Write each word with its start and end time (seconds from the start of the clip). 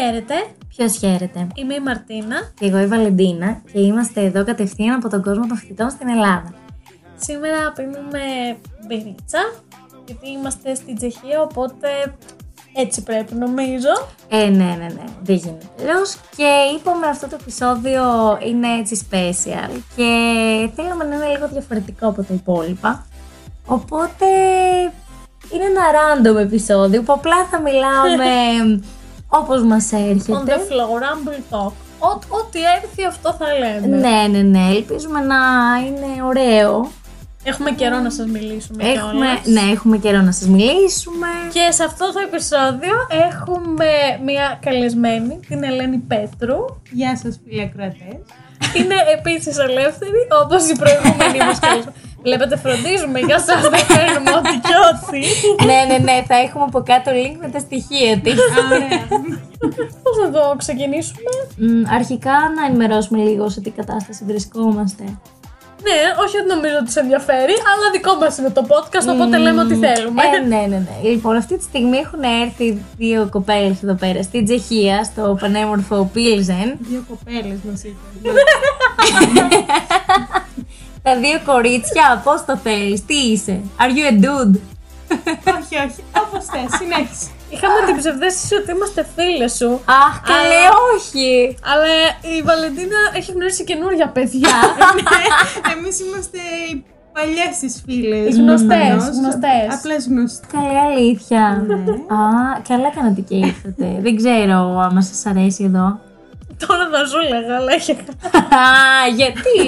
Χαίρετε, 0.00 0.34
Ποιος 0.68 0.96
χαίρεται; 0.98 1.46
είμαι 1.54 1.74
η 1.74 1.80
Μαρτίνα. 1.80 2.52
Και 2.58 2.66
εγώ 2.66 2.78
η 2.78 2.86
Βαλεντίνα 2.86 3.62
και 3.72 3.80
είμαστε 3.80 4.20
εδώ 4.20 4.44
κατευθείαν 4.44 4.94
από 4.94 5.08
τον 5.08 5.22
κόσμο 5.22 5.46
των 5.46 5.56
φοιτητών 5.56 5.90
στην 5.90 6.08
Ελλάδα. 6.08 6.54
Σήμερα 7.16 7.72
πίνουμε 7.74 8.22
μπυρίτσα, 8.86 9.52
γιατί 10.06 10.28
είμαστε 10.30 10.74
στην 10.74 10.96
Τσεχία, 10.96 11.42
οπότε 11.42 11.88
έτσι 12.74 13.02
πρέπει 13.02 13.34
νομίζω. 13.34 13.88
Ε, 14.28 14.48
ναι, 14.48 14.76
ναι, 14.78 14.88
ναι, 14.94 15.04
δεν 15.22 15.36
γίνεται 15.36 15.66
αλλιώς. 15.80 16.16
Και 16.36 16.48
είπαμε 16.76 17.06
αυτό 17.06 17.28
το 17.28 17.36
επεισόδιο 17.40 18.02
είναι 18.46 18.68
έτσι 18.78 19.06
special 19.10 19.70
και 19.96 20.08
θέλαμε 20.74 21.04
να 21.04 21.14
είναι 21.14 21.26
λίγο 21.26 21.48
διαφορετικό 21.48 22.08
από 22.08 22.22
τα 22.22 22.34
υπόλοιπα. 22.34 23.06
Οπότε 23.66 24.26
είναι 25.52 25.64
ένα 25.64 25.82
random 25.96 26.36
επεισόδιο 26.40 27.02
που 27.02 27.12
απλά 27.12 27.46
θα 27.50 27.60
μιλάμε 27.60 28.24
όπως 29.28 29.62
μας 29.62 29.88
On 29.92 29.94
the 29.96 30.08
έρχεται. 30.10 30.60
floor, 30.68 30.98
rumble 31.02 31.54
talk. 31.56 31.72
Ό- 31.98 32.36
Ό,τι 32.38 32.58
έρθει 32.82 33.04
αυτό 33.04 33.32
θα 33.38 33.46
λέμε. 33.58 33.96
Ναι, 33.96 34.38
ναι, 34.38 34.42
ναι, 34.42 34.68
ελπίζουμε 34.74 35.20
να 35.20 35.36
είναι 35.86 36.22
ωραίο. 36.24 36.90
Έχουμε 37.44 37.70
καιρό 37.70 37.98
να 37.98 38.10
σας 38.10 38.26
μιλήσουμε 38.26 38.84
Έχουμε, 38.84 39.12
κιόλας. 39.12 39.46
ναι, 39.64 39.72
έχουμε 39.72 39.96
καιρό 39.98 40.20
να 40.20 40.32
σας 40.32 40.48
μιλήσουμε. 40.48 41.26
Και 41.52 41.70
σε 41.70 41.84
αυτό 41.84 42.12
το 42.12 42.18
επεισόδιο 42.28 42.94
έχουμε 43.28 43.86
μια 44.24 44.58
καλεσμένη, 44.62 45.40
την 45.48 45.62
Ελένη 45.64 45.96
Πέτρου. 45.96 46.56
Γεια 46.90 47.16
σας 47.16 47.40
φίλοι 47.44 47.62
ακροατές. 47.62 48.18
Είναι 48.74 48.94
επίσης 49.18 49.58
ελεύθερη, 49.58 50.20
όπως 50.42 50.68
η 50.68 50.76
προηγούμενη 50.76 51.38
μας 51.44 51.58
καλεσμένη. 51.58 51.96
Βλέπετε, 52.22 52.56
φροντίζουμε 52.56 53.18
για 53.18 53.38
σας, 53.38 53.60
δεν 53.60 53.86
κάνουμε 53.88 54.30
ό,τι 54.30 54.54
και 54.68 54.76
ό,τι. 54.90 55.20
ναι, 55.64 55.78
ναι, 55.88 55.98
ναι, 55.98 56.24
θα 56.26 56.36
έχουμε 56.36 56.64
από 56.64 56.82
κάτω 56.82 57.10
link 57.14 57.36
με 57.40 57.48
τα 57.48 57.58
στοιχεία 57.58 58.18
της. 58.18 58.34
Ωραία. 58.72 59.06
Πώς 60.02 60.16
να 60.22 60.30
το 60.30 60.54
ξεκινήσουμε; 60.58 61.30
Μ, 61.56 61.94
αρχικά 61.94 62.36
να 62.56 62.66
ενημερώσουμε 62.66 63.18
λίγο 63.22 63.48
σε 63.48 63.60
τι 63.60 63.70
κατάσταση 63.70 64.24
βρισκόμαστε. 64.24 65.04
Ναι, 65.82 66.24
όχι 66.24 66.36
ότι 66.38 66.48
νομίζω 66.54 66.74
ότι 66.80 66.90
σε 66.90 67.00
ενδιαφέρει, 67.00 67.52
αλλά 67.70 67.90
δικό 67.92 68.14
μας 68.14 68.38
είναι 68.38 68.50
το 68.50 68.66
podcast, 68.68 69.08
οπότε 69.14 69.38
λέμε 69.38 69.60
ό,τι 69.60 69.74
θέλουμε. 69.74 70.22
Ε, 70.22 70.38
ναι, 70.38 70.56
ναι, 70.56 70.76
ναι. 70.76 71.08
Λοιπόν, 71.10 71.36
αυτή 71.36 71.56
τη 71.56 71.62
στιγμή 71.62 71.96
έχουν 71.96 72.22
έρθει 72.42 72.82
δύο 72.96 73.28
κοπέλες 73.30 73.82
εδώ 73.82 73.94
πέρα 73.94 74.22
στην 74.22 74.44
Τσεχία, 74.44 75.04
στο 75.04 75.36
πανέμορφο 75.40 76.10
Πίλζεν. 76.12 76.76
Δύο 76.78 77.04
κοπέλες 77.08 77.58
μας 77.70 77.82
είπαν. 77.84 78.34
Τα 81.08 81.16
δύο 81.16 81.40
κορίτσια, 81.52 82.20
πώς 82.24 82.44
το 82.44 82.56
θέλεις, 82.56 83.04
τι 83.04 83.14
είσαι, 83.14 83.60
are 83.82 83.92
you 83.96 84.04
a 84.10 84.14
dude? 84.24 84.56
όχι, 85.58 85.74
όχι. 85.86 86.00
Όπως 86.22 86.44
θες, 86.52 86.70
συνέχισε. 86.80 87.28
Είχαμε 87.50 87.78
την 87.86 87.96
ψευδέστηση 87.96 88.54
ότι 88.54 88.70
είμαστε 88.70 89.06
φίλες 89.14 89.52
σου. 89.58 89.70
Αχ, 90.04 90.14
καλέ, 90.32 90.62
όχι. 90.94 91.30
Αλλά 91.72 91.94
η 92.36 92.42
Βαλεντίνα 92.42 93.00
έχει 93.18 93.32
γνωρίσει 93.32 93.64
καινούργια 93.64 94.08
παιδιά. 94.08 94.56
Εμείς 95.74 96.00
είμαστε 96.00 96.38
οι 96.38 96.84
παλιές 97.12 97.52
τις 97.60 97.82
φίλες. 97.86 98.34
Οι 98.36 98.40
γνωστές, 98.40 98.88
προφανώς. 98.88 99.16
γνωστές. 99.18 99.66
Απλές 99.76 100.06
γνωστές. 100.06 100.50
Καλέ, 100.52 100.78
αλήθεια. 100.88 101.42
Α, 102.18 102.20
καλά 102.68 102.88
κάνατε 102.96 103.20
και 103.20 103.36
ήρθατε. 103.36 103.86
Δεν 104.00 104.16
ξέρω 104.16 104.58
άμα 104.86 105.02
σας 105.02 105.26
αρέσει 105.26 105.64
εδώ. 105.64 105.86
Τώρα 106.66 106.88
θα 106.92 107.06
σου 107.06 107.18
έλεγα, 107.24 107.56
αλλά 107.56 107.72
έχει. 107.72 107.92
Α, 107.92 107.96
γιατί, 109.14 109.58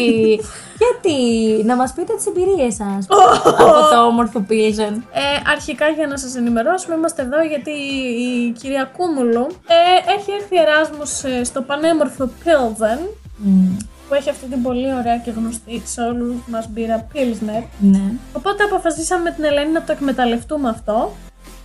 γιατί, 0.83 1.17
να 1.65 1.77
μας 1.77 1.93
πείτε 1.93 2.13
τις 2.15 2.27
εμπειρίες 2.27 2.75
σας 2.75 3.07
από 3.59 3.89
το 3.91 4.07
όμορφο 4.07 4.41
Πίλζεν. 4.41 4.95
Ε, 5.13 5.51
αρχικά 5.53 5.89
για 5.89 6.07
να 6.07 6.17
σας 6.17 6.37
ενημερώσουμε, 6.37 6.95
είμαστε 6.95 7.23
εδώ 7.23 7.43
γιατί 7.43 7.71
η 7.71 8.51
κυρία 8.61 8.91
Κούμουλου 8.97 9.47
ε, 9.67 10.13
έχει 10.17 10.31
έρθει 10.41 10.57
Εράσμους 10.57 11.23
ε, 11.23 11.45
στο 11.45 11.63
πανέμορφο 11.63 12.31
Pilsen, 12.45 13.01
Μμ, 13.37 13.77
που 14.09 14.15
έχει 14.15 14.31
αυτή 14.31 14.47
την 14.47 14.63
πολύ 14.63 14.95
ωραία 14.95 15.17
και 15.17 15.31
γνωστή 15.31 15.83
σε 15.85 16.01
όλους 16.01 16.35
μας 16.47 16.69
μπύρα 16.69 17.07
Pilsner. 17.15 17.63
Ναι. 17.79 18.13
Οπότε 18.33 18.63
αποφασίσαμε 18.65 19.23
με 19.23 19.31
την 19.31 19.45
Ελένη 19.45 19.73
να 19.73 19.83
το 19.83 19.93
εκμεταλλευτούμε 19.93 20.69
αυτό 20.69 21.13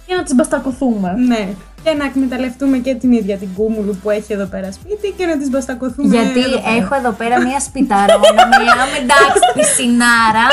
για 0.08 0.16
να 0.16 0.24
τις 0.24 0.36
μπαστακωθούμε. 0.36 1.12
Ναι. 1.12 1.54
Και 1.86 1.94
να 1.94 2.06
εκμεταλλευτούμε 2.06 2.78
και 2.78 2.96
την 2.96 3.12
ίδια 3.12 3.38
την 3.38 3.50
κούμουλου 3.56 3.96
που 4.04 4.10
έχει 4.10 4.34
εδώ 4.34 4.46
πέρα 4.46 4.72
σπίτι 4.72 5.14
και 5.18 5.26
να 5.26 5.38
τις 5.38 5.50
μπαστακωθούμε 5.50 6.16
Γιατί 6.18 6.40
εδώ 6.40 6.58
πέρα. 6.60 6.76
έχω 6.76 6.96
εδώ 6.96 7.12
πέρα 7.12 7.42
μία 7.42 7.60
σπιταρόνα, 7.60 8.44
μιλάμε 8.60 8.96
εντάξει, 9.02 9.40
πισινάρα, 9.56 10.48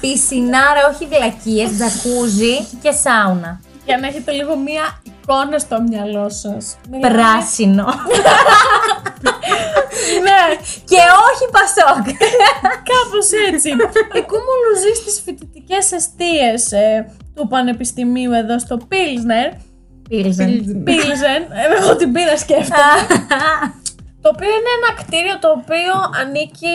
πισινάρα, 0.00 0.80
όχι 0.92 1.06
βλακίες, 1.06 1.70
τζακούζι 1.76 2.54
και 2.82 2.90
σάουνα. 2.90 3.60
Για 3.86 3.98
να 3.98 4.06
έχετε 4.06 4.30
λίγο 4.32 4.56
μία 4.56 4.84
εικόνα 5.02 5.58
στο 5.58 5.76
μυαλό 5.88 6.28
σας. 6.30 6.76
Μιλάμε- 6.90 7.12
Πράσινο. 7.18 7.86
Ναι, 10.26 10.40
και 10.90 11.00
όχι 11.28 11.44
πασόκ. 11.56 12.04
κάπως 12.90 13.28
έτσι. 13.52 13.68
Η 14.20 14.22
Κούμουλου 14.30 14.72
ζει 14.82 15.00
στις 15.00 15.20
φοιτητικές 15.24 15.92
εστίες 15.92 16.72
ε, 16.72 17.12
του 17.34 17.46
Πανεπιστημίου 17.48 18.32
εδώ 18.32 18.58
στο 18.58 18.78
Pilsner. 18.90 19.56
Πίλζεν. 20.08 20.50
Pilsen, 20.88 21.42
ε, 21.60 21.82
εγώ 21.82 21.96
την 21.96 22.12
πήρα 22.12 22.36
σκέφτομαι. 22.38 22.92
το 24.22 24.28
οποίο 24.34 24.48
είναι 24.58 24.72
ένα 24.80 25.02
κτίριο 25.02 25.38
το 25.40 25.48
οποίο 25.60 25.94
ανήκει 26.20 26.74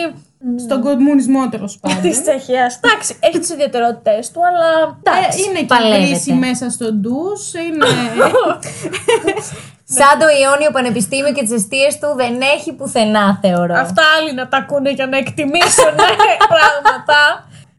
Στον 0.64 0.80
κομμουνισμό 0.82 1.48
τέλος 1.48 1.78
πάντων. 1.80 2.00
τη 2.02 2.22
Τσεχίας. 2.22 2.80
Εντάξει, 2.82 3.16
έχει 3.20 3.38
τις 3.38 3.50
ιδιαιτερότητέ 3.50 4.18
του, 4.32 4.40
αλλά. 4.48 4.68
Εντάξει, 5.02 5.40
Ε, 5.40 5.50
είναι 5.50 5.58
και 5.58 5.66
παλεύεται. 5.66 6.06
κρίση 6.06 6.32
μέσα 6.32 6.70
στο 6.70 6.92
ντους, 6.92 7.52
είναι... 7.54 7.86
Σαν 9.98 10.14
το 10.22 10.26
Ιόνιο 10.42 10.70
Πανεπιστήμιο 10.70 11.32
και 11.32 11.42
τις 11.42 11.52
αιστείες 11.52 11.98
του 11.98 12.08
δεν 12.16 12.34
έχει 12.56 12.72
πουθενά, 12.72 13.38
θεωρώ. 13.42 13.74
Αυτά 13.78 14.02
άλλοι 14.16 14.34
να 14.34 14.48
τα 14.48 14.56
ακούνε 14.56 14.90
για 14.90 15.06
να 15.06 15.16
εκτιμήσουν 15.16 15.94
ε, 15.98 16.36
πράγματα. 16.54 17.18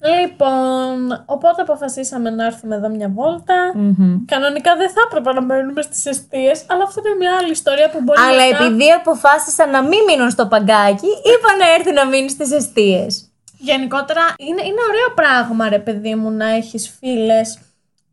Λοιπόν, 0.01 1.23
οπότε 1.25 1.62
αποφασίσαμε 1.62 2.29
να 2.29 2.45
έρθουμε 2.45 2.75
εδώ 2.75 2.89
μια 2.89 3.09
βόλτα. 3.09 3.72
Μμμ. 3.75 4.25
Κανονικά 4.25 4.75
δεν 4.75 4.89
θα 4.89 5.01
έπρεπε 5.09 5.34
να 5.34 5.41
μένουμε 5.41 5.81
στις 5.81 6.06
αιστείες, 6.06 6.63
αλλά 6.69 6.84
αυτό 6.84 7.01
είναι 7.06 7.16
μια 7.17 7.31
άλλη 7.39 7.51
ιστορία 7.51 7.89
που 7.89 8.01
μπορεί 8.01 8.19
Αλλά 8.22 8.45
μετά- 8.47 8.63
επειδή 8.66 8.91
αποφάσισαν 8.91 9.69
να 9.69 9.81
μην 9.81 10.00
μείνουν 10.07 10.29
στο 10.29 10.47
παγκάκι, 10.47 11.07
είπαν 11.31 11.57
να 11.59 11.73
έρθει 11.78 11.91
να 11.91 12.06
μείνει 12.06 12.29
στις 12.29 12.51
αιστείες. 12.51 13.25
Γενικότερα 13.57 14.22
είναι, 14.38 14.62
είναι 14.62 14.81
ωραίο 14.89 15.09
πράγμα, 15.16 15.69
ρε 15.69 15.79
παιδί 15.79 16.16
μου, 16.16 16.29
να 16.31 16.50
έχεις 16.50 16.95
φίλες 17.00 17.59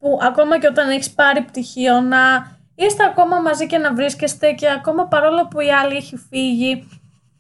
που 0.00 0.18
ακόμα 0.22 0.58
και 0.58 0.66
όταν 0.66 0.90
έχεις 0.90 1.10
πάρει 1.10 1.40
πτυχίο 1.42 2.00
να 2.00 2.56
είστε 2.74 3.04
ακόμα 3.04 3.40
μαζί 3.40 3.66
και 3.66 3.78
να 3.78 3.94
βρίσκεστε 3.94 4.52
και 4.52 4.70
ακόμα 4.70 5.06
παρόλο 5.06 5.46
που 5.48 5.60
η 5.60 5.70
άλλη 5.82 5.96
έχει 5.96 6.16
φύγει 6.28 6.88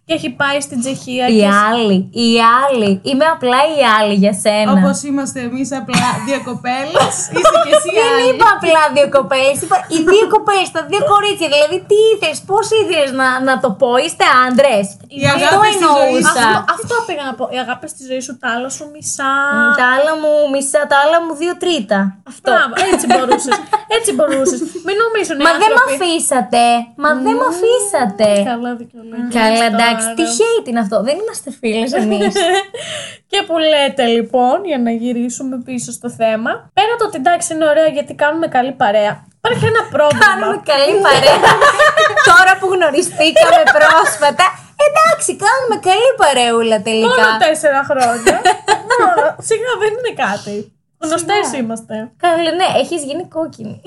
και 0.08 0.14
έχει 0.18 0.30
πάει 0.42 0.58
στην 0.66 0.78
Τσεχία 0.82 1.26
Οι 1.28 1.38
και 1.38 1.48
άλλοι, 1.68 1.96
οι 2.22 2.30
άλλοι. 2.62 2.90
Είμαι 3.10 3.26
απλά 3.36 3.60
η 3.76 3.80
άλλη 3.98 4.14
για 4.24 4.34
σένα. 4.44 4.70
Όπως 4.78 4.96
είμαστε 5.08 5.38
εμείς 5.48 5.68
απλά 5.80 6.08
δύο 6.26 6.40
κοπέλες, 6.48 7.12
είσαι 7.36 7.56
και 7.64 7.72
εσύ 7.76 7.90
Δεν 7.98 8.08
άλλη. 8.14 8.22
είπα 8.30 8.46
απλά 8.56 8.82
δύο 8.96 9.08
κοπέλες, 9.16 9.56
είπα 9.64 9.76
οι 9.94 9.98
δύο 10.12 10.26
κοπέλες, 10.34 10.68
τα 10.76 10.82
δύο 10.90 11.02
κορίτσια. 11.12 11.48
Δηλαδή, 11.54 11.76
τι 11.90 11.96
ήθελες, 12.12 12.38
πώς 12.50 12.66
ήθελες 12.80 13.10
να, 13.20 13.28
να 13.48 13.54
το 13.64 13.68
πω, 13.80 13.90
είστε 14.04 14.24
άντρες. 14.44 14.86
Η 15.20 15.22
αγάπη 15.34 15.68
στη 15.78 15.86
ζωή 15.98 16.16
σου. 16.26 16.32
αυτό, 16.44 16.48
αυτό 16.76 16.94
πήγα 17.06 17.24
να 17.30 17.34
πω. 17.38 17.44
Η 17.56 17.58
αγάπη 17.64 17.86
στη 17.94 18.02
ζωή 18.10 18.22
σου, 18.26 18.32
τα 18.42 18.48
άλλα 18.54 18.68
σου 18.76 18.84
μισά. 18.94 19.32
Τα 19.80 19.86
άλλα 19.96 20.12
μου 20.22 20.32
μισά, 20.54 20.80
τα 20.90 20.96
άλλα 21.04 21.18
μου 21.24 21.32
δύο 21.42 21.54
τρίτα. 21.62 21.98
Αυτό. 22.30 22.48
Μπράβο, 22.52 22.72
έτσι 22.92 23.04
μπορούσες. 23.12 23.54
Έτσι 23.96 24.10
μπορούσες. 24.16 24.58
Μην 24.86 24.96
νομίζουν 25.04 25.36
οι 25.40 25.44
Μα 25.48 25.52
δεν 25.62 25.70
με 25.76 25.80
άνθρωποι- 25.82 26.00
αφήσατε. 26.06 26.64
Μα 27.04 27.10
δεν 27.24 27.34
με 27.40 27.46
αφήσατε. 27.52 28.28
Καλά, 28.52 28.70
δικαιολογία. 28.82 29.30
Καλά, 29.38 29.64
εντάξει, 29.72 29.97
Τώρα. 29.98 30.14
τι 30.14 30.22
hate 30.38 30.68
είναι 30.68 30.80
αυτό; 30.80 31.02
Δεν 31.02 31.16
είμαστε 31.22 31.50
φίλες 31.60 31.92
εμείς. 31.92 32.34
και 33.30 33.42
που 33.46 33.56
λέτε 33.58 34.04
λοιπόν, 34.16 34.56
για 34.64 34.78
να 34.78 34.90
γυρίσουμε 34.90 35.56
πίσω 35.64 35.90
στο 35.98 36.08
θέμα, 36.10 36.50
πέρα 36.76 36.92
το 36.98 37.04
ότι 37.08 37.16
εντάξει 37.22 37.54
είναι 37.54 37.66
ωραία 37.72 37.88
γιατί 37.96 38.12
κάνουμε 38.14 38.46
καλή 38.56 38.72
παρέα, 38.72 39.12
υπάρχει 39.40 39.64
ένα 39.72 39.82
πρόβλημα. 39.94 40.26
Κάνουμε 40.30 40.60
καλή 40.72 40.94
παρέα. 41.06 41.38
Τώρα 42.30 42.52
που 42.58 42.66
γνωριστήκαμε 42.74 43.62
πρόσφατα. 43.78 44.46
Εντάξει, 44.86 45.30
κάνουμε 45.46 45.76
καλή 45.90 46.10
παρεούλα 46.22 46.78
τελικά. 46.88 47.22
Μόνο 47.24 47.38
τέσσερα 47.46 47.80
χρόνια. 47.90 48.36
Μόνο. 48.90 49.22
Σιγά 49.48 49.72
δεν 49.82 49.92
είναι 49.98 50.14
κάτι. 50.24 50.54
Γνωστές 51.04 51.58
είμαστε. 51.58 51.94
Καλά, 52.16 52.50
ναι, 52.60 52.68
έχεις 52.82 53.00
γίνει 53.08 53.24
κόκκινη. 53.36 53.82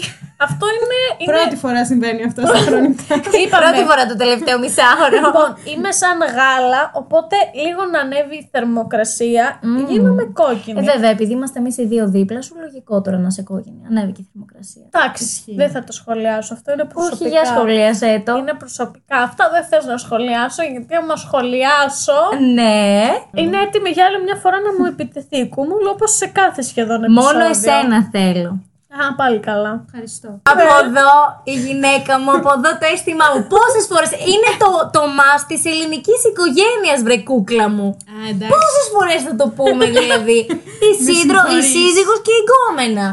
Αυτό 0.46 0.66
είναι. 0.76 1.00
είναι... 1.22 1.32
Πρώτη 1.32 1.56
φορά 1.64 1.86
συμβαίνει 1.86 2.24
αυτό 2.30 2.42
στα 2.50 2.60
χρονικά. 2.68 3.14
Είπαμε. 3.42 3.64
Πρώτη 3.64 3.82
φορά 3.90 4.04
το 4.12 4.16
τελευταίο 4.24 4.58
μισάωρο. 4.64 5.16
Λοιπόν, 5.26 5.50
είμαι 5.72 5.92
σαν 6.02 6.18
γάλα, 6.38 6.82
οπότε 7.02 7.36
λίγο 7.64 7.82
να 7.94 8.00
ανέβει 8.06 8.36
η 8.36 8.50
θερμοκρασία, 8.52 9.60
γίνομαι 9.90 10.24
κόκκινη. 10.42 10.80
Ε, 10.80 10.84
βέβαια, 10.92 11.10
επειδή 11.10 11.32
είμαστε 11.34 11.60
εμείς 11.60 11.78
οι 11.78 11.86
δύο 11.86 12.10
δίπλα, 12.16 12.42
σου 12.42 12.56
λογικό 12.64 13.02
τώρα 13.02 13.18
να 13.18 13.30
σε 13.30 13.42
κόκκινη. 13.42 13.82
Ανέβηκε 13.90 14.22
η 14.22 14.28
θερμοκρασία. 14.32 14.84
Εντάξει, 14.92 15.26
δεν 15.56 15.70
θα 15.70 15.84
το 15.84 15.92
σχολιάσω. 15.92 16.54
Αυτό 16.54 16.72
είναι 16.72 16.86
προσωπικά. 16.94 17.26
Όχι, 17.26 17.30
για 17.36 17.46
σχολίασέ 17.46 18.22
το. 18.26 18.38
Είναι 18.38 18.54
προσωπικά. 18.54 19.18
Αυτά 19.18 19.50
δεν 19.54 19.64
θες 19.70 19.86
να 19.86 19.98
σχολιάσω, 19.98 20.62
γιατί 20.64 20.96
άμα 20.96 21.16
σχολιάσω. 21.16 22.20
Ναι. 22.58 23.02
Είναι 23.42 23.58
έτοιμη 23.66 23.90
για 23.90 24.06
άλλη 24.06 24.24
μια 24.24 24.36
φορά 24.36 24.58
να 24.60 24.72
μου 24.78 24.86
επιτεθεί 24.86 25.38
η 25.38 25.48
κούμουλο, 25.48 25.90
όπως 25.90 26.12
σε 26.16 26.28
κάθε 26.28 26.62
σχεδόν 26.62 27.04
επεισόδιο. 27.04 27.32
Μόνο 27.32 27.50
εσένα 27.50 28.10
θέλω. 28.12 28.52
Α, 29.00 29.16
πάλι 29.20 29.40
καλά. 29.40 29.74
Ευχαριστώ. 29.86 30.30
Από 30.54 30.66
εδώ 30.84 31.12
η 31.54 31.56
γυναίκα 31.66 32.14
μου, 32.20 32.32
από 32.38 32.50
εδώ 32.58 32.70
το 32.80 32.86
αίσθημά 32.94 33.26
μου. 33.34 33.42
Πόσες 33.54 33.86
φορές. 33.92 34.12
Είναι 34.32 34.50
το, 34.62 34.70
το 34.96 35.02
μας 35.20 35.40
της 35.50 35.62
ελληνικής 35.72 36.22
οικογένειας, 36.30 37.00
βρε 37.06 37.18
κούκλα 37.30 37.68
μου. 37.76 37.90
Α, 38.14 38.16
εντάξει. 38.32 38.52
Πόσες 38.54 38.86
φορές 38.94 39.20
θα 39.28 39.34
το 39.42 39.48
πούμε, 39.58 39.86
δηλαδή. 39.98 40.40
η, 40.90 40.92
σύντρο, 41.08 41.40
η 41.40 41.60
συγχωρείς. 41.60 41.72
σύζυγος 41.74 42.20
και 42.26 42.34
η 42.40 42.42
γκόμενα. 42.46 43.08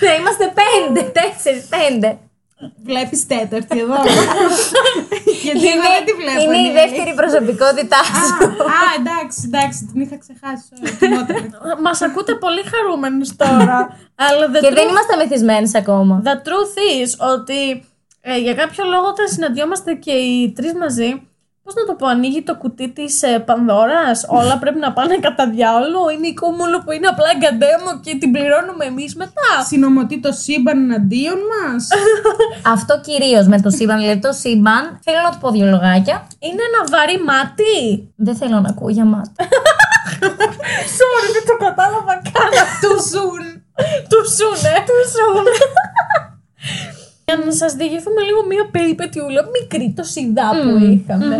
Θα 0.00 0.10
είμαστε 0.18 0.46
πέντε, 0.60 1.00
τέσσερις, 1.18 1.64
πέντε. 1.76 2.08
Βλέπεις 2.84 3.26
τέταρτη 3.26 3.78
εδώ. 3.84 3.96
Γιατί 5.58 5.68
εγώ 5.76 5.88
δεν 5.96 6.04
τη 6.08 6.12
βλέπω. 6.20 6.40
είναι 6.42 6.56
η 6.56 6.62
Νέλη. 6.62 6.78
δεύτερη 6.80 7.12
προσωπικότητά 7.20 8.00
σου. 8.04 8.34
Α, 8.74 8.78
α, 8.80 8.88
εντάξει, 9.00 9.38
εντάξει, 9.48 9.78
την 9.92 9.98
είχα 10.04 10.16
ξεχάσει. 10.24 10.68
sorry, 10.72 10.88
θυμότανε. 11.00 11.50
Μας 11.86 11.98
ακούτε 12.06 12.32
πολύ 12.44 12.62
χαρούμενους 12.72 13.30
τώρα. 13.36 13.78
αλλά 14.26 14.44
the, 14.52 14.60
και 14.64 14.70
δεν 14.78 14.84
truth, 14.86 14.90
είμαστε 14.90 15.12
μεθυσμένες 15.20 15.74
ακόμα. 15.74 16.14
the 16.28 16.36
truth 16.46 16.74
is 17.00 17.10
ότι 17.34 17.84
ε, 18.20 18.36
για 18.38 18.54
κάποιο 18.54 18.84
λόγο 18.84 19.06
όταν 19.14 19.28
συναντιόμαστε 19.28 19.90
και 19.94 20.10
οι 20.12 20.52
τρεις 20.56 20.72
μαζί, 20.74 21.10
πώς 21.70 21.82
να 21.82 21.88
το 21.90 21.94
πω, 22.00 22.06
ανοίγει 22.06 22.42
το 22.42 22.54
κουτί 22.62 22.88
της 22.98 23.22
ε, 23.22 23.38
Πανδώρας. 23.48 24.18
Όλα 24.28 24.58
πρέπει 24.58 24.78
να 24.78 24.92
πάνε 24.92 25.16
κατά 25.26 25.44
διάολο. 25.54 26.00
Είναι 26.14 26.26
η 26.26 26.34
κούμουλο 26.42 26.76
που 26.84 26.90
είναι 26.92 27.08
απλά 27.12 27.28
εγκαντέμο 27.34 27.90
και 28.04 28.12
την 28.20 28.30
πληρώνουμε 28.34 28.84
εμείς 28.92 29.12
μετά. 29.22 29.50
Συνομωτεί 29.70 30.16
το 30.26 30.32
σύμπαν 30.42 30.78
εναντίον 30.84 31.40
μας. 31.50 31.82
Αυτό 32.74 32.92
κυρίως 33.06 33.46
με 33.52 33.60
το 33.64 33.70
σύμπαν. 33.76 33.98
Δηλαδή 34.02 34.20
το 34.28 34.32
σύμπαν, 34.42 34.82
θέλω 35.04 35.20
να 35.26 35.30
του 35.32 35.38
πω 35.42 35.48
δύο 35.56 35.66
λογάκια. 35.74 36.16
Είναι 36.46 36.62
ένα 36.70 36.80
βαρύ 36.92 37.18
μάτι. 37.28 37.76
Δεν 38.26 38.34
θέλω 38.40 38.56
να 38.64 38.68
ακούω 38.72 38.90
για 38.96 39.04
μάτι. 39.12 39.32
Sorry, 40.98 41.28
δεν 41.36 41.44
το 41.50 41.54
κατάλαβα 41.64 42.14
καν. 42.32 42.52
Του 42.82 42.92
ζουν. 43.10 43.44
Του 44.10 44.20
σούνε. 44.36 44.74
Του 44.88 44.96
σούνε. 45.12 45.54
Για 47.34 47.44
να 47.44 47.52
σας 47.52 47.72
διηγηθούμε 47.72 48.22
λίγο 48.22 48.46
μία 48.46 48.70
περιπετιούλα, 48.70 49.42
μικρή 49.60 49.92
το 49.96 50.02
σιδά 50.02 50.50
που 50.62 50.84
είχαμε. 50.84 51.36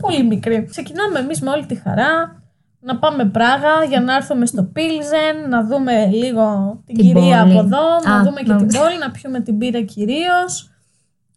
Πολύ 0.00 0.24
μικρή. 0.24 0.66
Ξεκινάμε 0.70 1.18
εμείς 1.18 1.40
με 1.40 1.50
όλη 1.50 1.66
τη 1.66 1.74
χαρά 1.74 2.40
να 2.80 2.98
πάμε 2.98 3.24
Πράγα 3.24 3.84
για 3.88 4.00
να 4.00 4.14
έρθουμε 4.14 4.46
στο 4.46 4.62
Πίλζεν, 4.62 5.48
να 5.48 5.64
δούμε 5.64 6.06
λίγο 6.06 6.44
την, 6.86 6.96
Την 6.96 7.06
κυρία 7.06 7.42
πόλη. 7.42 7.52
από 7.52 7.60
εδώ, 7.66 7.82
να 8.04 8.14
Α, 8.16 8.22
δούμε 8.22 8.40
και 8.40 8.52
ναι. 8.52 8.58
την 8.58 8.66
πόλη, 8.78 8.98
να 8.98 9.10
πιούμε 9.10 9.40
την 9.40 9.58
πύρα 9.58 9.82
κυρίως. 9.82 10.70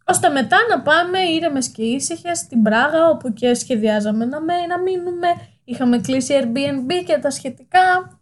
Ώστε 0.06 0.30
μετά 0.30 0.58
να 0.70 0.82
πάμε 0.82 1.20
ήρεμες 1.20 1.68
και 1.68 1.84
ήσυχες 1.84 2.38
στην 2.38 2.62
Πράγα, 2.62 3.10
όπου 3.10 3.34
και 3.34 3.54
σχεδιάζαμε 3.54 4.26
να, 4.26 4.42
με, 4.42 4.54
να 4.70 4.80
μείνουμε. 4.80 5.28
Είχαμε 5.64 5.98
κλείσει 5.98 6.34
Airbnb 6.42 6.92
και 7.06 7.18
τα 7.22 7.30
σχετικά. 7.30 8.18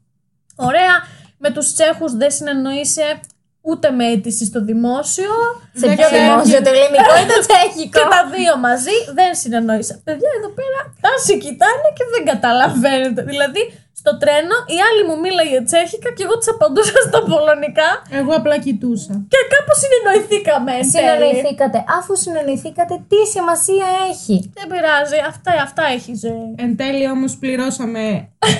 Ωραία. 0.55 0.95
Με 1.37 1.51
τους 1.51 1.73
Τσέχους 1.73 2.13
δεν 2.15 2.31
συνεννοείσαι 2.31 3.19
ούτε 3.61 3.91
με 3.91 4.05
αίτηση 4.05 4.45
στο 4.45 4.63
δημόσιο. 4.63 5.31
Σε 5.79 5.85
ποιο 5.95 6.05
ξέρω. 6.07 6.15
δημόσιο, 6.21 6.59
το 6.65 6.69
ελληνικό 6.75 7.13
ή 7.23 7.25
το 7.33 7.37
τσέχικο; 7.47 7.95
Και 7.97 8.05
τα 8.15 8.21
δύο 8.35 8.53
μαζί 8.67 8.95
δεν 9.17 9.29
συνεννοείσαι. 9.41 9.95
Παιδιά, 10.07 10.29
εδώ 10.39 10.49
πέρα 10.59 10.79
τα 11.03 11.11
σε 11.25 11.33
κοιτάνε 11.43 11.87
και 11.97 12.05
δεν 12.13 12.23
καταλαβαίνετε. 12.31 13.21
Δηλαδή, 13.31 13.61
στο 14.01 14.13
τρένο 14.21 14.55
η 14.75 14.77
άλλη 14.87 15.01
μου 15.07 15.15
μίλαγε 15.23 15.59
τσέχικα 15.69 16.09
και 16.15 16.23
εγώ 16.27 16.35
τη 16.41 16.45
απαντούσα 16.53 16.97
στα 17.09 17.19
πολωνικά 17.31 17.89
Εγώ 18.19 18.31
απλά 18.39 18.55
κοιτούσα. 18.65 19.13
και 19.33 19.39
κάπως 19.53 19.77
συνεννοηθήκαμε. 19.83 20.71
εν 20.79 20.85
τέλει. 20.85 20.93
Συνεννοηθήκατε. 20.95 21.77
Αφού 21.97 22.11
συνεννοηθήκατε, 22.23 22.93
τι 23.09 23.19
σημασία 23.35 23.87
έχει; 24.11 24.35
Δεν 24.57 24.65
πειράζει, 24.71 25.17
αυτά, 25.31 25.51
αυτά 25.67 25.83
έχει 25.97 26.11
ζωή. 26.25 26.47
Εν 26.65 26.71
τέλει 26.81 27.05
όμως 27.15 27.31
πληρώσαμε 27.41 28.03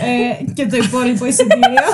ε, 0.09 0.15
και 0.57 0.65
το 0.71 0.77
υπόλοιπο 0.85 1.23
εισιτήριο. 1.29 1.87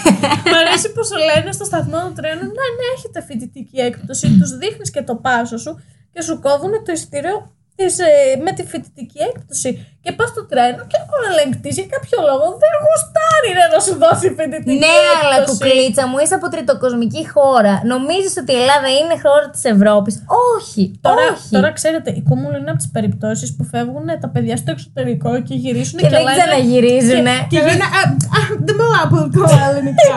Μ' 0.50 0.56
αρέσει 0.62 0.88
που 0.94 1.02
σου 1.08 1.16
λένε 1.28 1.50
στο 1.58 1.64
σταθμό 1.70 1.98
του 2.06 2.12
τρένου 2.18 2.46
να 2.58 2.64
ναι, 2.78 2.86
έχετε 2.96 3.18
φοιτητική 3.28 3.78
έκπτωση. 3.88 4.26
Τους 4.40 4.49
δείχνεις 4.56 4.90
και 4.90 5.02
το 5.02 5.14
πάσο 5.14 5.58
σου 5.58 5.80
και 6.12 6.22
σου 6.22 6.40
κόβουν 6.40 6.72
το 6.84 6.92
εισιτήριο 6.92 7.36
της, 7.76 7.98
ε, 7.98 8.36
με 8.44 8.52
τη 8.56 8.62
φοιτητική 8.70 9.18
έκπτωση. 9.30 9.70
Και 10.04 10.12
πας 10.18 10.28
στο 10.34 10.42
τρένο 10.50 10.82
και 10.90 10.98
ο 11.14 11.16
ελεγκτή 11.30 11.70
για 11.78 11.86
κάποιο 11.94 12.18
λόγο 12.28 12.46
δεν 12.62 12.72
γουστάρει 12.84 13.48
ρε, 13.58 13.66
να 13.74 13.78
σου 13.86 13.94
δώσει 14.04 14.26
φοιτητική 14.38 14.78
Ναι, 14.84 14.94
αλλά 15.20 15.36
έκπτωση. 15.38 15.50
κουκλίτσα 15.50 16.02
μου, 16.08 16.16
είσαι 16.22 16.34
από 16.40 16.46
τριτοκοσμική 16.54 17.22
χώρα. 17.34 17.74
Νομίζεις 17.92 18.34
ότι 18.42 18.50
η 18.56 18.58
Ελλάδα 18.62 18.88
είναι 18.98 19.14
χώρα 19.24 19.46
της 19.54 19.62
Ευρώπης; 19.74 20.14
Όχι, 20.54 20.82
Τώρα, 21.06 21.24
όχι. 21.34 21.48
τώρα 21.56 21.68
ξέρετε, 21.78 22.08
η 22.20 22.22
Κούμουλο 22.28 22.56
είναι 22.60 22.70
από 22.74 22.80
τις 22.82 22.90
περιπτώσεις 22.96 23.48
που 23.56 23.64
φεύγουν 23.72 24.06
τα 24.22 24.28
παιδιά 24.34 24.54
στο 24.62 24.70
εξωτερικό 24.76 25.30
και 25.46 25.54
γυρίσουν 25.62 25.96
και, 25.98 26.04
και 26.06 26.12
δεν 26.14 26.22
λένε- 26.24 26.36
ξαναγυρίζουνε. 26.38 27.34
και 27.52 27.58
γίνα. 27.66 27.86
Α, 27.98 28.00
α, 28.36 28.40
δεν 28.66 28.74
μιλάω 28.80 29.06
πολύ 29.12 29.28
ελληνικά. 29.68 30.08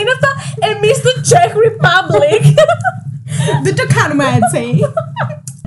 Είναι 0.00 0.12
αυτό, 0.16 0.30
εμείς 0.70 0.94
στο 1.02 1.12
Czech 1.30 1.52
Republic. 1.66 2.42
Δεν 3.62 3.74
το 3.78 3.84
κάνουμε 3.96 4.24
έτσι. 4.38 4.60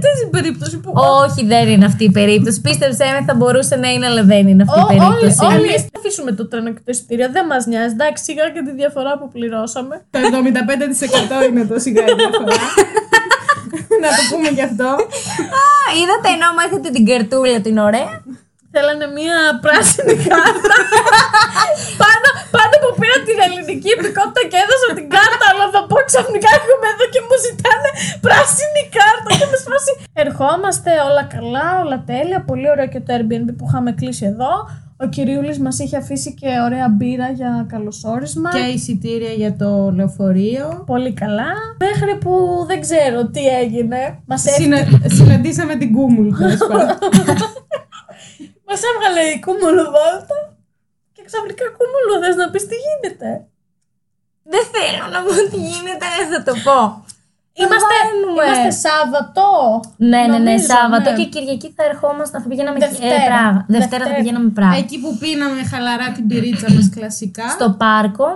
Αυτή 0.02 0.08
είναι 0.16 0.28
η 0.28 0.30
περίπτωση 0.38 0.78
που. 0.80 0.92
Όχι, 1.24 1.46
δεν 1.46 1.68
είναι 1.70 1.86
αυτή 1.86 2.04
η 2.04 2.12
περίπτωση. 2.12 2.62
Πίστεψέ 2.62 3.06
με, 3.20 3.24
θα 3.26 3.34
μπορούσε 3.36 3.76
να 3.76 3.88
είναι, 3.92 4.06
αλλά 4.06 4.24
δεν 4.24 4.48
είναι 4.48 4.64
αυτή 4.68 4.80
η 4.80 4.84
Ό- 4.84 5.06
όλοι, 5.06 5.18
περίπτωση. 5.20 5.54
όλοι 5.56 5.70
θα 5.92 5.98
αφήσουμε 6.00 6.32
το 6.32 6.48
τρένο 6.48 6.70
και 6.76 6.82
το 6.86 6.92
εισιτήριο. 6.96 7.28
Δεν 7.32 7.46
μας 7.46 7.66
νοιάζει. 7.66 7.94
Εντάξει, 7.94 8.24
σιγά 8.24 8.50
και 8.54 8.62
τη 8.68 8.72
διαφορά 8.82 9.12
που 9.20 9.28
πληρώσαμε. 9.36 9.96
Το 10.10 10.20
75% 10.20 11.48
είναι 11.50 11.66
το 11.66 11.80
σιγά 11.80 12.02
η 12.02 12.14
διαφορά. 12.22 12.60
Να 14.04 14.10
το 14.18 14.22
πούμε 14.32 14.50
κι 14.58 14.62
αυτό. 14.70 14.88
Α, 15.62 15.64
είδατε 16.00 16.28
ενώ 16.36 16.48
μάθετε 16.58 16.90
την 16.96 17.06
κερτούλα 17.06 17.60
την 17.62 17.78
ωραία; 17.78 18.12
Θέλανε 18.74 19.08
μία 19.18 19.38
πράσινη 19.66 20.16
κάρτα. 20.30 20.76
πάντα, 22.04 22.30
πάντα 22.56 22.76
που 22.82 22.90
πήρα 23.00 23.18
την 23.28 23.38
ελληνική 23.46 23.90
υπηκότητα 23.98 24.42
και 24.52 24.58
έδωσα 24.64 24.90
την 24.98 25.08
κάρτα, 25.16 25.46
αλλά 25.52 25.66
θα 25.76 25.82
πω 25.90 25.98
ξαφνικά 26.10 26.50
έρχομαι 26.60 26.88
εδώ 26.94 27.06
και 27.14 27.22
μου 27.28 27.36
ζητάνε 27.46 27.90
πράσινη 28.26 28.82
κάρτα. 28.98 29.30
Και 29.40 29.48
με 29.52 29.58
σπάσει. 29.64 29.92
Ερχόμαστε 30.24 30.92
όλα 31.08 31.24
καλά, 31.36 31.68
όλα 31.84 31.98
τέλεια. 32.12 32.40
Πολύ 32.50 32.68
ωραίο 32.74 32.88
και 32.94 33.00
το 33.06 33.10
Airbnb 33.18 33.50
που 33.58 33.66
είχαμε 33.70 33.90
κλείσει 34.00 34.26
εδώ. 34.34 34.54
Ο 35.04 35.06
κυριούλης 35.16 35.60
μας 35.60 35.80
είχε 35.80 35.98
αφήσει 35.98 36.34
και 36.34 36.48
ωραία 36.66 36.88
μπύρα 36.90 37.30
για 37.30 37.66
καλωσόρισμα. 37.70 38.50
Και 38.50 38.60
εισιτήρια 38.76 39.32
για 39.42 39.56
το 39.56 39.92
λεωφορείο. 39.96 40.84
Πολύ 40.86 41.14
καλά. 41.14 41.50
Μέχρι 41.86 42.16
που 42.24 42.34
δεν 42.68 42.82
ξέρω 42.82 43.20
τι 43.28 43.48
έγινε. 43.48 44.20
Μας, 44.26 44.46
έφ... 44.46 44.54
Συνα- 44.56 44.88
Συναντήσαμε 45.06 45.76
την 45.76 45.94
Κούμουλ, 45.94 46.28
τέλος 48.70 48.82
πάντων. 48.82 48.82
μας 48.82 48.82
έβγαλε 48.90 49.22
η 49.36 49.38
κούμουλου 49.46 49.84
βόλτα. 49.96 50.38
Και 51.16 51.22
ξαφνικά 51.30 51.66
κούμουλου 51.78 52.14
θες 52.22 52.36
να 52.42 52.48
πεις 52.52 52.64
τι 52.70 52.76
γίνεται; 52.86 53.30
Δεν 54.54 54.64
θέλω 54.74 55.04
να 55.16 55.20
πω 55.26 55.32
τι 55.52 55.60
γίνεται, 55.70 56.06
δεν 56.18 56.28
θα 56.34 56.40
το 56.48 56.54
πω. 56.68 56.80
Είμαστε, 57.62 57.96
βάλουμε. 58.04 58.44
είμαστε 58.46 58.72
Σάββατο. 58.88 59.46
Ναι, 60.12 60.18
ναι, 60.18 60.26
ναι, 60.28 60.38
Νομίζω, 60.38 60.66
Σάββατο 60.74 61.10
ναι. 61.10 61.18
και 61.18 61.26
Κυριακή 61.34 61.70
θα 61.78 61.84
ερχόμασταν, 61.92 62.42
θα 62.42 62.48
πηγαίναμε 62.50 62.80
Δευτέρα. 62.80 63.22
Ε, 63.24 63.26
Πράγα. 63.32 63.52
Δευτέρα, 63.52 63.66
Δευτέρα. 63.68 64.04
θα 64.10 64.14
πηγαίναμε 64.20 64.50
Πράγα. 64.60 64.76
Εκεί 64.84 64.98
που 65.04 65.18
πίναμε 65.22 65.62
χαλαρά 65.72 66.08
την 66.16 66.28
πυρίτσα 66.28 66.68
μας 66.76 66.90
κλασικά. 66.96 67.46
Στο 67.50 67.68
πάρκο 67.84 68.28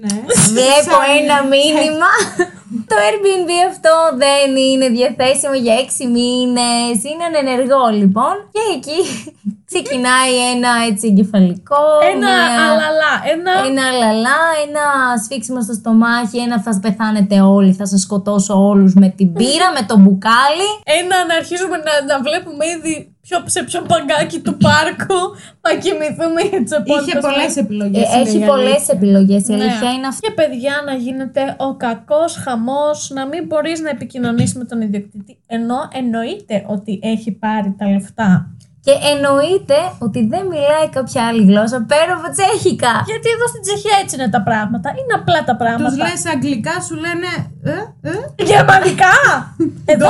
Ναι. 0.00 0.08
βλέπω 0.56 0.94
Σαν- 1.00 1.10
ένα 1.20 1.36
μήνυμα. 1.52 2.10
Το 2.90 2.94
Airbnb 3.08 3.50
αυτό 3.70 3.94
δεν 4.24 4.56
είναι 4.56 4.88
διαθέσιμο 4.88 5.54
για 5.64 5.74
έξι 5.82 6.06
μήνες. 6.06 6.96
Είναι 7.08 7.24
ανενεργό 7.30 7.84
λοιπόν. 8.00 8.34
Και 8.54 8.62
εκεί 8.76 9.00
ξεκινάει 9.70 10.34
ένα 10.54 10.70
έτσι 10.90 11.06
εγκεφαλικό. 11.06 11.82
Ένα 12.12 12.18
μια- 12.18 12.62
αλαλά. 12.70 13.12
Ένα... 13.32 13.52
Ένα 13.70 13.84
λαλά, 14.02 14.38
ένα 14.66 14.84
σφίξιμο 15.24 15.62
στο 15.62 15.72
στομάχι, 15.72 16.38
ένα 16.38 16.60
θα 16.62 16.78
πεθάνετε 16.82 17.40
όλοι, 17.40 17.72
θα 17.72 17.86
σας 17.86 18.00
σκοτώσω 18.00 18.54
όλους 18.70 18.94
με 18.94 19.08
την 19.16 19.32
πύρα, 19.38 19.68
με 19.76 19.82
το 19.88 19.96
μπουκάλι. 19.98 20.68
Ένα 21.00 21.16
να 21.28 21.34
αρχίζουμε 21.34 21.76
να, 21.86 21.92
να 22.14 22.16
βλέπουμε 22.26 22.64
ήδη 22.76 23.16
ποιο, 23.28 23.42
σε 23.44 23.62
ποιο 23.64 23.80
παγκάκι 23.82 24.40
του 24.40 24.56
πάρκου 24.56 25.20
θα 25.60 25.70
κοιμηθούμε 25.82 26.40
για 26.50 26.62
τις 26.62 26.72
επόμενες 26.72 27.06
Είχε 27.06 27.18
πολλές 27.18 27.36
μέρες. 27.38 27.56
επιλογές. 27.56 28.14
Ε, 28.14 28.20
έχει 28.20 28.38
πολλές 28.38 28.88
επιλογές, 28.88 29.48
η 29.48 29.52
Ναι. 29.54 29.62
αλήθεια 29.62 29.90
είναι 29.92 30.06
αυτή. 30.06 30.20
Και 30.28 30.34
παιδιά 30.34 30.74
να 30.86 30.94
γίνεται 30.94 31.54
ο 31.58 31.76
κακός 31.76 32.36
χαμός, 32.36 33.10
να 33.14 33.26
μην 33.26 33.46
μπορείς 33.46 33.80
να 33.80 33.90
επικοινωνήσεις 33.90 34.54
με 34.56 34.64
τον 34.64 34.80
ιδιοκτήτη, 34.80 35.38
ενώ 35.46 35.88
εννοείται 35.92 36.64
ότι 36.68 37.00
έχει 37.02 37.30
πάρει 37.32 37.74
τα 37.78 37.88
λεφτά. 37.90 38.50
Και 38.86 38.94
εννοείται 39.12 39.78
ότι 40.06 40.20
δεν 40.32 40.42
μιλάει 40.52 40.86
κάποια 40.96 41.20
άλλη 41.28 41.42
γλώσσα 41.50 41.78
πέρα 41.92 42.12
από 42.18 42.28
τσέχικα. 42.36 42.92
Γιατί 43.10 43.28
εδώ 43.34 43.46
στην 43.52 43.62
Τσεχία 43.66 43.96
έτσι 44.02 44.12
είναι 44.16 44.30
τα 44.36 44.42
πράγματα. 44.48 44.88
Είναι 45.00 45.14
απλά 45.20 45.40
τα 45.48 45.54
Τους 45.56 45.62
πράγματα. 45.64 45.96
λες 46.04 46.22
αγγλικά, 46.34 46.74
σου 46.86 46.94
λένε. 47.04 47.30
Ε, 47.72 47.76
ε. 48.10 48.44
Γερμανικά! 48.50 49.14
Εδώ 49.92 50.08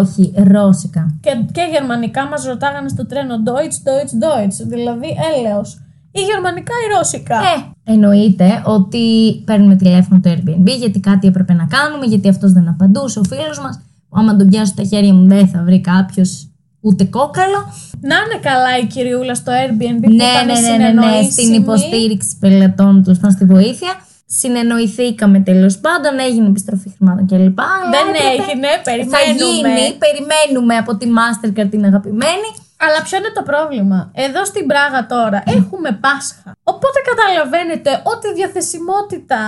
Όχι, 0.00 0.22
ρώσικα. 0.52 1.02
και, 1.24 1.32
και 1.56 1.64
γερμανικά 1.74 2.22
μας 2.30 2.40
ρωτάγανε 2.44 2.88
στο 2.94 3.06
τρένο 3.06 3.34
Deutsch, 3.48 3.78
Deutsch, 3.88 4.14
Deutsch. 4.24 4.56
Δηλαδή 4.72 5.08
έλεος. 5.30 5.68
Ή 6.12 6.20
γερμανικά 6.20 6.74
ή 6.84 6.86
ρώσικα. 6.96 7.36
Ε, 7.36 7.56
εννοείται 7.92 8.62
ότι 8.64 9.04
παίρνουμε 9.46 9.76
τηλέφωνο 9.76 10.20
το 10.20 10.30
Airbnb 10.30 10.66
γιατί 10.78 11.00
κάτι 11.00 11.26
έπρεπε 11.26 11.52
να 11.52 11.66
κάνουμε, 11.66 12.06
γιατί 12.06 12.28
αυτός 12.28 12.52
δεν 12.52 12.68
απαντούσε, 12.68 13.18
ο 13.18 13.22
φίλος 13.24 13.60
μας. 13.60 13.80
Άμα 14.10 14.36
τον 14.36 14.48
πιάσω 14.48 14.72
στα 14.72 14.82
χέρια 14.84 15.14
μου 15.14 15.26
δεν 15.28 15.48
θα 15.48 15.62
βρει 15.62 15.80
κάποιος 15.80 16.49
ούτε 16.80 17.04
κόκαλο. 17.04 17.60
Να 18.00 18.16
είναι 18.16 18.38
καλά 18.42 18.78
η 18.78 18.86
κυριούλα 18.86 19.34
στο 19.34 19.52
Airbnb 19.52 20.00
που 20.02 20.12
Ναι, 20.14 20.24
ήταν 20.24 20.46
ναι, 20.46 20.52
ναι, 20.52 20.60
ναι, 20.60 20.76
ναι, 20.76 20.86
συνεννοήσιμη. 20.86 21.30
στην 21.30 21.52
υποστήριξη 21.52 22.36
πελατών, 22.40 23.02
τέλο 23.04 23.16
πάντων 23.20 23.30
στη 23.30 23.44
βοήθεια. 23.44 23.92
συνεννοηθήκαμε 24.26 25.38
τέλος 25.40 25.78
πάντων, 25.78 26.18
έγινε 26.26 26.46
επιστροφή 26.48 26.88
χρημάτων 26.96 27.26
κλπ. 27.26 27.60
αλλά 27.60 27.90
Δεν 27.96 28.06
έπρεπε- 28.08 28.40
έγινε, 28.48 28.68
Θα 28.76 28.82
περιμένουμε. 28.90 29.68
γίνει, 29.78 29.96
περιμένουμε 30.04 30.74
από 30.82 30.92
τη 30.96 31.06
Mastercard 31.18 31.68
την 31.70 31.84
αγαπημένη. 31.84 32.48
Αλλά 32.84 32.98
ποιο 33.04 33.18
είναι 33.18 33.32
το 33.38 33.42
πρόβλημα; 33.50 33.98
Εδώ 34.26 34.40
στην 34.44 34.66
Πράγα 34.72 35.00
τώρα 35.14 35.38
έχουμε 35.56 35.90
Πάσχα. 36.04 36.48
Οπότε 36.72 36.98
καταλαβαίνετε 37.10 37.90
ότι 38.12 38.24
η 38.28 38.34
διαθεσιμότητα 38.38 39.40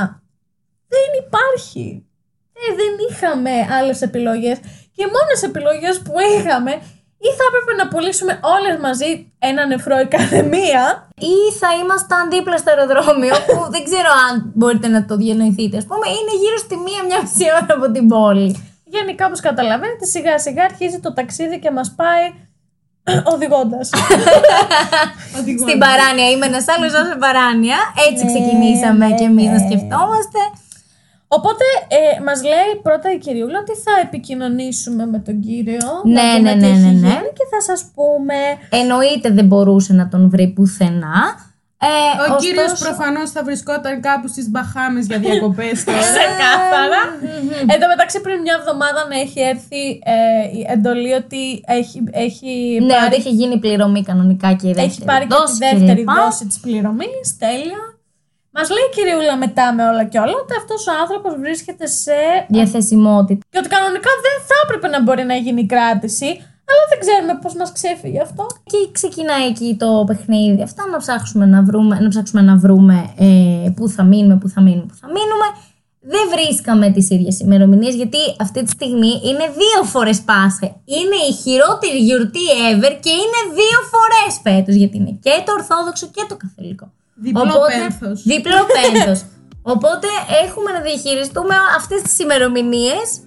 δεν 0.95 1.09
υπάρχει. 1.25 1.87
Ε, 2.63 2.69
δεν 2.81 2.93
είχαμε 3.09 3.51
άλλες 3.79 3.99
επιλογές. 4.09 4.57
Και 4.95 5.03
οι 5.05 5.11
μόνες 5.17 5.41
επιλογές 5.51 5.95
που 6.05 6.13
είχαμε 6.35 6.73
ή 7.27 7.29
θα 7.39 7.45
έπρεπε 7.49 7.73
να 7.81 7.85
πουλήσουμε 7.91 8.33
όλες 8.55 8.75
μαζί 8.87 9.11
ένα 9.49 9.63
νεφρό 9.73 9.97
η 10.07 10.09
κάθε 10.17 10.41
μία 10.53 10.85
Ή 11.35 11.37
θα 11.61 11.69
ήμασταν 11.83 12.23
δίπλα 12.35 12.57
στο 12.63 12.71
αεροδρόμιο, 12.73 13.35
που 13.47 13.57
δεν 13.75 13.83
ξέρω 13.89 14.11
αν 14.27 14.33
μπορείτε 14.59 14.89
να 14.97 15.01
το 15.09 15.15
διανοηθείτε. 15.23 15.77
Α 15.83 15.85
πούμε, 15.91 16.07
είναι 16.19 16.35
γύρω 16.43 16.59
στη 16.67 16.77
μία, 16.87 17.01
μια 17.09 17.19
μισή 17.23 17.47
ώρα 17.59 17.73
από 17.79 17.87
την 17.97 18.05
πόλη. 18.13 18.49
Γενικά, 18.95 19.23
όπως 19.27 19.41
καταλαβαίνετε, 19.49 20.05
σιγά 20.15 20.35
σιγά 20.39 20.63
αρχίζει 20.71 20.99
το 21.07 21.11
ταξίδι 21.19 21.57
και 21.63 21.71
μας 21.71 21.89
πάει 22.01 22.25
οδηγώντας. 23.35 23.87
Στην 25.65 25.79
παράνοια. 25.85 26.29
Είμαι 26.31 26.47
ένας 26.47 26.67
άλλος 26.73 26.91
σε 26.91 27.17
παράνοια. 27.25 27.79
Έτσι 28.09 28.23
ξεκινήσαμε 28.31 29.07
ναι, 29.07 29.15
κι 29.15 29.25
εμείς 29.31 29.49
να 29.55 29.59
ναι. 29.61 29.67
σκεφτόμαστε. 29.67 30.41
Οπότε 31.37 31.65
ε, 31.89 32.23
μας 32.23 32.43
λέει 32.43 32.71
πρώτα 32.83 33.13
η 33.13 33.19
κυριούλα 33.19 33.59
ότι 33.59 33.73
θα 33.85 33.93
επικοινωνήσουμε 34.03 35.07
με 35.07 35.19
τον 35.19 35.41
κύριο. 35.41 35.87
Ναι, 36.05 36.23
να 36.23 36.37
δούμε 36.37 36.55
ναι, 36.55 36.61
τι 36.61 36.67
ναι, 36.67 36.67
έχει 36.73 36.79
ναι, 36.81 36.91
ναι. 36.91 37.09
γίνει 37.09 37.33
Και 37.39 37.47
θα 37.53 37.61
σας 37.69 37.85
πούμε. 37.95 38.35
Εννοείται 38.71 39.31
δεν 39.31 39.47
μπορούσε 39.47 39.93
να 39.93 40.09
τον 40.09 40.31
βρει 40.31 40.49
πουθενά. 40.49 41.51
Ε, 41.85 41.87
Ο 42.21 42.23
ωστόσο- 42.23 42.39
κύριος 42.49 42.79
προφανώς 42.79 43.31
θα 43.31 43.43
βρισκόταν 43.45 44.01
κάπου 44.01 44.29
στις 44.29 44.51
Μπαχάμες 44.51 45.07
για 45.07 45.19
διακοπές 45.19 45.77
τώρα. 45.85 45.99
Ξεκάθαρα. 45.99 47.01
Εν 47.73 47.81
τω 47.81 47.87
μεταξύ, 47.89 48.21
πριν 48.21 48.41
μια 48.41 48.57
εβδομάδα 48.61 49.07
να 49.09 49.17
έχει 49.21 49.41
έρθει 49.41 49.83
ε, 50.05 50.59
η 50.59 50.67
εντολή 50.69 51.13
ότι 51.13 51.63
έχει, 51.67 52.03
έχει 52.11 52.79
Ναι, 52.81 52.93
πάρει, 52.95 53.07
ότι 53.07 53.15
έχει 53.15 53.31
γίνει 53.31 53.59
πληρωμή 53.59 54.03
κανονικά 54.03 54.53
και 54.53 54.69
η 54.69 54.73
δεύτερη 54.73 54.87
έχει 54.91 55.05
πάρει 55.05 55.27
και 55.27 55.35
δόση 55.35 55.53
τη 55.59 55.59
δεύτερη 55.71 56.05
κλπ. 56.05 56.15
δόση 56.25 56.47
της 56.47 56.59
πληρωμής. 56.61 57.37
Τέλεια. 57.39 57.92
Μας 58.57 58.69
λέει 58.75 58.87
η 58.91 58.93
κυριούλα 58.97 59.37
μετά 59.45 59.67
με 59.77 59.83
όλα 59.91 60.05
και 60.11 60.19
όλα 60.25 60.37
ότι 60.43 60.55
αυτός 60.61 60.81
ο 60.91 60.93
άνθρωπος 61.03 61.33
βρίσκεται 61.45 61.87
σε. 61.87 62.19
Διαθεσιμότητα. 62.49 63.45
και 63.51 63.59
ότι 63.63 63.69
κανονικά 63.77 64.11
δεν 64.27 64.37
θα 64.49 64.57
έπρεπε 64.65 64.87
να 64.95 64.99
μπορεί 65.03 65.25
να 65.33 65.37
γίνει 65.45 65.63
κράτηση, 65.73 66.31
αλλά 66.71 66.83
δεν 66.91 66.99
ξέρουμε 67.05 67.35
πώς 67.43 67.55
μας 67.61 67.73
ξέφυγε 67.73 68.21
αυτό. 68.21 68.47
Και 68.71 68.79
ξεκινάει 68.93 69.47
εκεί 69.53 69.77
το 69.83 70.05
παιχνίδι. 70.07 70.63
Αυτά 70.63 70.83
να 70.93 70.99
ψάξουμε 71.05 71.47
να 71.55 71.63
βρούμε, 71.63 72.01
να, 72.01 72.09
ψάξουμε 72.09 72.43
να 72.51 72.57
βρούμε 72.57 72.97
ε, 73.19 73.71
πού 73.77 73.89
θα 73.89 74.03
μείνουμε, 74.03 74.37
πού 74.43 74.49
θα 74.49 74.61
μείνουμε, 74.61 74.87
πού 74.91 74.97
θα 75.03 75.09
μείνουμε. 75.17 75.47
Δεν 76.05 76.25
βρίσκαμε 76.35 76.91
τις 76.91 77.11
ίδιες 77.11 77.41
ημερομηνίες 77.41 77.95
γιατί 77.95 78.19
αυτή 78.41 78.63
τη 78.63 78.71
στιγμή 78.71 79.13
είναι 79.29 79.45
δύο 79.63 79.81
φορές 79.85 80.21
Πάσχα. 80.21 80.67
Είναι 80.85 81.19
η 81.31 81.33
χειρότερη 81.43 81.99
γιορτή 81.99 82.45
ever 82.69 82.93
και 83.05 83.13
είναι 83.23 83.41
δύο 83.61 83.79
φορές 83.93 84.33
φέτος 84.43 84.75
γιατί 84.75 84.97
είναι 84.97 85.19
και 85.23 85.35
το 85.47 85.53
Ορθόδοξο 85.53 86.07
και 86.07 86.25
το 86.29 86.37
Καθολικό. 86.37 86.93
Διπλό 87.15 87.43
πένθος. 87.43 88.23
Διπλό 88.23 88.61
πένθος. 88.75 89.25
Οπότε 89.63 90.07
έχουμε 90.45 90.73
να 90.73 90.81
διαχειριστούμε 90.81 91.55
αυτές 91.77 92.03
τις 92.03 92.19
ημερομηνίες 92.19 93.23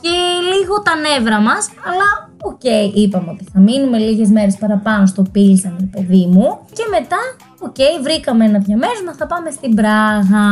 και 0.00 0.16
λίγο 0.52 0.82
τα 0.82 0.94
νεύρα 0.96 1.38
μας, 1.40 1.68
αλλά 1.88 2.08
οκ, 2.42 2.64
είπαμε 2.94 3.30
ότι 3.30 3.44
θα 3.52 3.60
μείνουμε 3.60 3.98
λίγες 3.98 4.28
μέρες 4.28 4.56
παραπάνω 4.56 5.06
στο 5.06 5.22
Πίλσαν, 5.32 5.76
ρε 5.80 5.86
παιδί 5.86 6.26
μου. 6.26 6.58
Και 6.72 6.84
μετά, 6.90 7.20
οκ, 7.58 8.02
βρήκαμε 8.02 8.44
ένα 8.44 8.58
διαμέρισμα, 8.58 9.14
θα 9.14 9.26
πάμε 9.26 9.50
στην 9.50 9.74
Πράγα. 9.74 10.46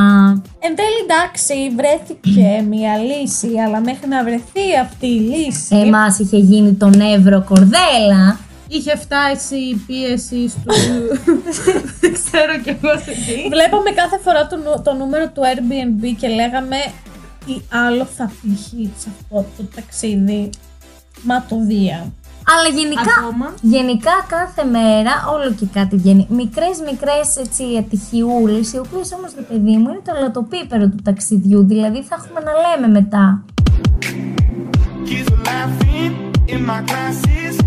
Εν 0.58 0.72
τέλει, 0.78 1.00
εντάξει, 1.06 1.54
βρέθηκε 1.76 2.64
μια 2.68 2.96
λύση, 2.96 3.50
αλλά 3.66 3.80
μέχρι 3.80 4.08
να 4.08 4.22
βρεθεί 4.24 4.66
αυτή 4.82 5.06
η 5.06 5.20
λύση. 5.20 5.76
Εμάς 5.76 6.18
είχε 6.18 6.36
γίνει 6.36 6.72
το 6.72 6.88
νεύρο 6.88 7.44
κορδέλα. 7.48 8.38
Είχε 8.74 8.96
φτάσει 8.96 9.56
η 9.56 9.74
πίεση 9.86 10.52
του. 10.64 10.74
Δεν 12.00 12.12
ξέρω 12.12 12.54
κι 12.62 12.68
εγώ 12.68 12.92
σε 12.98 13.10
τι. 13.24 13.48
Βλέπαμε 13.48 13.90
κάθε 13.90 14.18
φορά 14.24 14.46
το, 14.46 14.56
νου- 14.56 14.82
το 14.84 14.92
νούμερο 14.94 15.28
του 15.28 15.42
Airbnb 15.50 16.02
και 16.20 16.28
λέγαμε 16.28 16.76
τι 17.46 17.54
άλλο 17.86 18.04
θα 18.04 18.30
τύχει 18.42 18.92
σε 18.98 19.08
αυτό 19.14 19.46
το 19.56 19.62
ταξίδι; 19.74 20.50
Μα 21.22 21.44
το 21.48 21.56
δία. 21.66 22.12
Αλλά 22.52 22.78
γενικά, 22.78 23.14
Ακόμα. 23.18 23.54
γενικά 23.60 24.12
κάθε 24.28 24.64
μέρα 24.64 25.12
όλο 25.34 25.52
και 25.52 25.66
κάτι 25.72 25.96
βγαίνει. 25.96 26.26
Μικρές 26.30 26.76
μικρές 26.90 27.36
έτσι 27.36 27.64
ατυχιούλες, 27.78 28.72
οι 28.72 28.78
οποίες 28.78 29.12
όμως 29.12 29.30
ρε 29.36 29.42
παιδί 29.42 29.76
μου 29.76 29.88
είναι 29.88 30.02
το 30.04 30.12
λατοπίπερο 30.20 30.88
του 30.88 31.02
ταξιδιού. 31.04 31.66
Δηλαδή 31.66 32.02
θα 32.02 32.16
έχουμε 32.18 32.40
να 32.40 32.52
λέμε 32.62 33.00
μετά. 33.00 33.44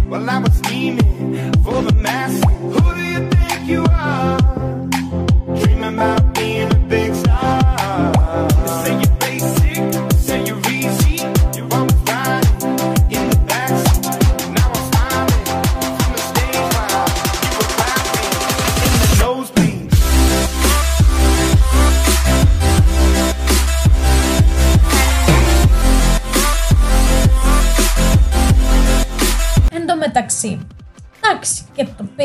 While 0.08 0.30
I 0.30 0.38
was 0.40 0.54
scheming 0.54 1.54
for 1.64 1.82
the 1.82 1.94
mass. 2.00 2.34
Who 2.44 2.96
do 2.96 3.04
you 3.04 3.30
think 3.30 3.68
you 3.68 3.84
are? 3.90 4.38
Dreaming 5.58 5.96
about 5.96 6.25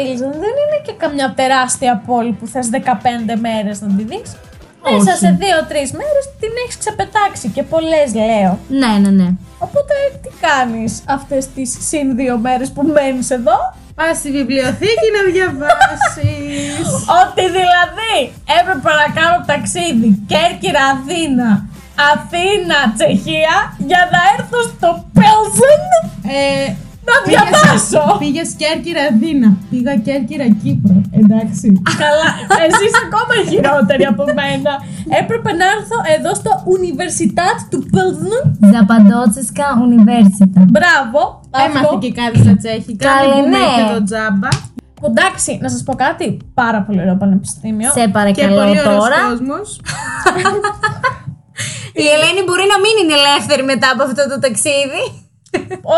Pilsen 0.00 0.32
δεν 0.44 0.54
είναι 0.62 0.78
και 0.86 0.92
καμιά 0.96 1.32
τεράστια 1.36 2.02
πόλη 2.06 2.32
που 2.32 2.46
θες 2.46 2.68
15 2.72 2.78
μέρες 3.40 3.80
να 3.80 3.88
τη 3.96 4.02
δεις. 4.02 4.30
Μέσα 4.84 5.12
Όχι. 5.12 5.18
σε 5.24 5.38
2-3 5.40 5.72
μέρες 6.00 6.24
την 6.40 6.52
έχεις 6.64 6.76
ξεπετάξει 6.82 7.48
και 7.54 7.62
πολλές 7.62 8.08
λέω. 8.14 8.58
Ναι, 8.80 8.92
ναι, 9.02 9.10
ναι. 9.20 9.28
Οπότε 9.58 9.94
τι 10.22 10.30
κάνεις 10.46 11.02
αυτές 11.16 11.42
τις 11.54 11.70
συν 11.88 12.16
δύο 12.16 12.36
μέρες 12.38 12.70
που 12.70 12.82
μένεις 12.82 13.30
εδώ; 13.30 13.58
Πας 13.94 14.16
στη 14.16 14.30
βιβλιοθήκη 14.30 15.08
να 15.16 15.22
διαβάσεις. 15.32 16.86
Ότι 17.20 17.44
δηλαδή 17.58 18.16
έπρεπε 18.58 18.90
να 19.02 19.06
κάνω 19.18 19.38
ταξίδι 19.50 20.10
Κέρκυρα 20.32 20.82
Αθήνα, 20.94 21.50
Αθήνα 22.12 22.78
Τσεχία 22.96 23.56
για 23.90 24.02
να 24.12 24.20
έρθω 24.34 24.58
στο 24.72 24.88
Πέλσεν 25.16 25.82
Ε, 26.40 26.72
να 27.10 27.18
διαβάσω. 27.28 28.02
Πήγες 28.22 28.48
Κέρκυρα 28.60 29.02
Αθήνα. 29.10 29.48
Πήγα 29.70 29.94
Κέρκυρα 30.06 30.46
Κύπρο. 30.62 30.96
Εντάξει. 31.20 31.66
Καλά, 32.02 32.26
εσύ 32.66 32.82
είσαι 32.86 33.00
ακόμα 33.08 33.34
χειρότερη 33.50 34.04
από 34.12 34.22
μένα. 34.40 34.72
Έπρεπε 35.20 35.50
να 35.60 35.66
έρθω 35.74 35.96
εδώ 36.16 36.30
στο 36.40 36.50
Universitat 36.76 37.56
του 37.70 37.78
Πέλσεν. 37.92 38.42
Ζαπαντότσεσκα 38.72 39.66
Universita. 39.88 40.60
Μπράβο. 40.74 41.20
Έμαθε 41.64 41.86
Αυτό. 41.86 41.98
και 42.02 42.10
κάτι 42.20 42.36
στα 42.44 42.54
τσέχικα. 42.60 43.02
Καλέ, 43.08 43.34
Δεν 43.34 43.42
πούμε 43.44 43.58
ναι. 43.58 43.66
και 43.76 43.84
το 43.94 44.00
τζάμπα. 44.08 44.50
Που 44.98 45.06
εντάξει, 45.12 45.50
να 45.64 45.68
σας 45.74 45.82
πω 45.86 45.92
κάτι. 46.04 46.26
Πάρα 46.62 46.80
πολύ 46.86 47.00
ωραίο 47.04 47.16
πανεπιστήμιο. 47.22 47.90
Σε 47.96 48.00
Και 48.00 48.08
παρακαλώ 48.18 48.56
πολύ 48.60 48.80
ωραίος 48.80 48.94
τώρα. 49.00 49.18
κόσμος. 49.28 49.68
Η 52.02 52.06
Ελένη 52.14 52.40
μπορεί 52.46 52.64
να 52.72 52.78
μην 52.84 52.94
είναι 53.00 53.14
ελεύθερη 53.20 53.62
μετά 53.72 53.88
από 53.94 54.02
αυτό 54.08 54.22
το 54.32 54.36
ταξίδι. 54.44 55.02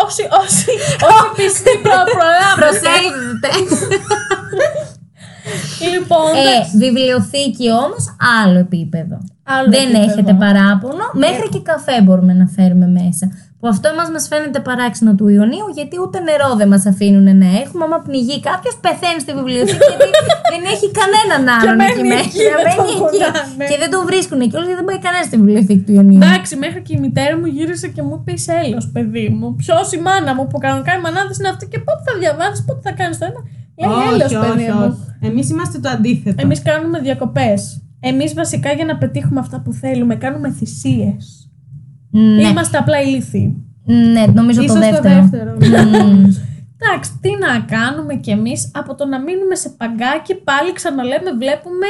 Όσοι, 0.04 0.22
όσοι, 0.42 0.64
όσοι 1.08 1.28
πιστοί 1.36 1.70
προ- 1.82 2.08
προλάβετε. 2.14 2.60
Προσέχετε. 2.60 3.48
Λοιπόν, 5.92 6.34
ε, 6.34 6.40
εντάξει. 6.40 6.76
βιβλιοθήκη 6.76 7.70
όμως 7.70 8.14
άλλο 8.42 8.58
επίπεδο. 8.58 9.18
Άλλο 9.42 9.70
Δεν 9.70 9.82
επίπεδο. 9.82 10.10
έχετε 10.12 10.34
παράπονο. 10.34 11.04
Μέχρι 11.12 11.48
και 11.48 11.60
καφέ 11.60 12.00
μπορούμε 12.02 12.32
να 12.32 12.46
φέρουμε 12.46 12.86
μέσα. 12.86 13.30
Που 13.62 13.68
αυτό 13.74 13.86
εμάς 13.94 14.08
μας 14.14 14.24
φαίνεται 14.30 14.60
παράξενο 14.68 15.12
του 15.18 15.26
Ιωνίου 15.36 15.66
γιατί 15.78 15.94
ούτε 16.04 16.16
νερό 16.28 16.50
δεν 16.60 16.68
μας 16.72 16.84
αφήνουν 16.92 17.26
να 17.42 17.48
έχουμε. 17.62 17.82
Άμα 17.86 17.98
πνιγεί 18.06 18.36
κάποιος, 18.48 18.74
πεθαίνει 18.84 19.20
στη 19.24 19.32
βιβλιοθήκη 19.38 19.92
γιατί 20.00 20.20
δεν 20.52 20.62
έχει 20.74 20.86
κανέναν 21.00 21.42
άλλον 21.56 21.74
μένει 21.80 21.92
εκεί 21.98 22.04
μέσα. 22.12 22.24
εκεί, 22.24 22.38
Και 22.38 22.50
δεν 22.56 22.66
τον 22.76 22.84
μένει 22.86 22.94
εκεί. 22.94 22.98
χωράνε. 23.02 23.64
Και 23.70 23.76
δεν 23.82 23.90
τον 23.94 24.02
βρίσκουν 24.10 24.38
εκεί 24.44 24.54
όλοι 24.58 24.66
γιατί 24.70 24.80
δεν 24.82 24.88
πάει 24.90 25.00
κανένα 25.06 25.24
στη 25.28 25.36
βιβλιοθήκη 25.40 25.82
του 25.86 25.92
Ιωνίου. 25.98 26.20
Εντάξει, 26.22 26.52
μέχρι 26.64 26.80
και 26.86 26.92
η 26.98 27.00
μητέρα 27.04 27.34
μου 27.40 27.48
γύρισε 27.56 27.88
και 27.94 28.02
μου 28.06 28.14
είπε 28.18 28.30
είσαι 28.36 28.52
έλεος, 28.62 28.84
παιδί 28.94 29.26
μου. 29.38 29.46
Ποιος 29.62 29.86
η 29.96 29.98
μάνα 30.06 30.32
μου 30.36 30.44
που 30.50 30.58
κανονικά 30.64 30.92
η 30.98 31.00
μανάδες 31.06 31.36
είναι 31.38 31.50
αυτή 31.54 31.64
και 31.72 31.78
πότε 31.86 32.00
θα 32.08 32.12
διαβάσει, 32.22 32.58
πότε 32.68 32.80
θα 32.86 32.92
κάνεις 33.00 33.16
το 33.20 33.24
ένα. 33.30 33.40
Λέει 33.80 33.94
έλεος, 34.10 34.32
παιδί 34.44 34.66
μου. 34.78 34.88
Εμείς 35.28 35.46
είμαστε 35.52 35.76
το 35.84 35.88
αντίθετο. 35.96 36.38
Εμείς 36.44 36.58
κάνουμε 36.68 36.96
διακοπές. 37.06 37.60
Εμείς 38.10 38.30
βασικά 38.42 38.70
για 38.78 38.86
να 38.90 38.94
πετύχουμε 39.02 39.40
αυτά 39.44 39.56
που 39.64 39.70
θέλουμε 39.82 40.14
κάνουμε 40.24 40.48
θυσίες. 40.58 41.24
Ναι, 42.14 42.48
Είμαστε 42.48 42.78
απλά 42.78 43.00
ηλίθιοι. 43.02 43.64
ναι, 43.84 44.24
νομίζω 44.34 44.62
Ίσως 44.62 44.74
το 44.76 44.80
το 44.80 44.90
δεύτερο. 44.90 45.14
δεύτερο. 45.20 45.52
Μμμ. 45.54 46.24
Εντάξει, 46.84 47.10
τι 47.20 47.30
να 47.44 47.60
κάνουμε 47.76 48.14
κι 48.14 48.30
εμείς 48.30 48.70
από 48.74 48.94
το 48.94 49.06
να 49.06 49.20
μείνουμε 49.20 49.54
σε 49.54 49.68
παγκάκι, 49.68 50.34
πάλι 50.34 50.72
ξαναλέμε, 50.72 51.30
βλέπουμε 51.32 51.86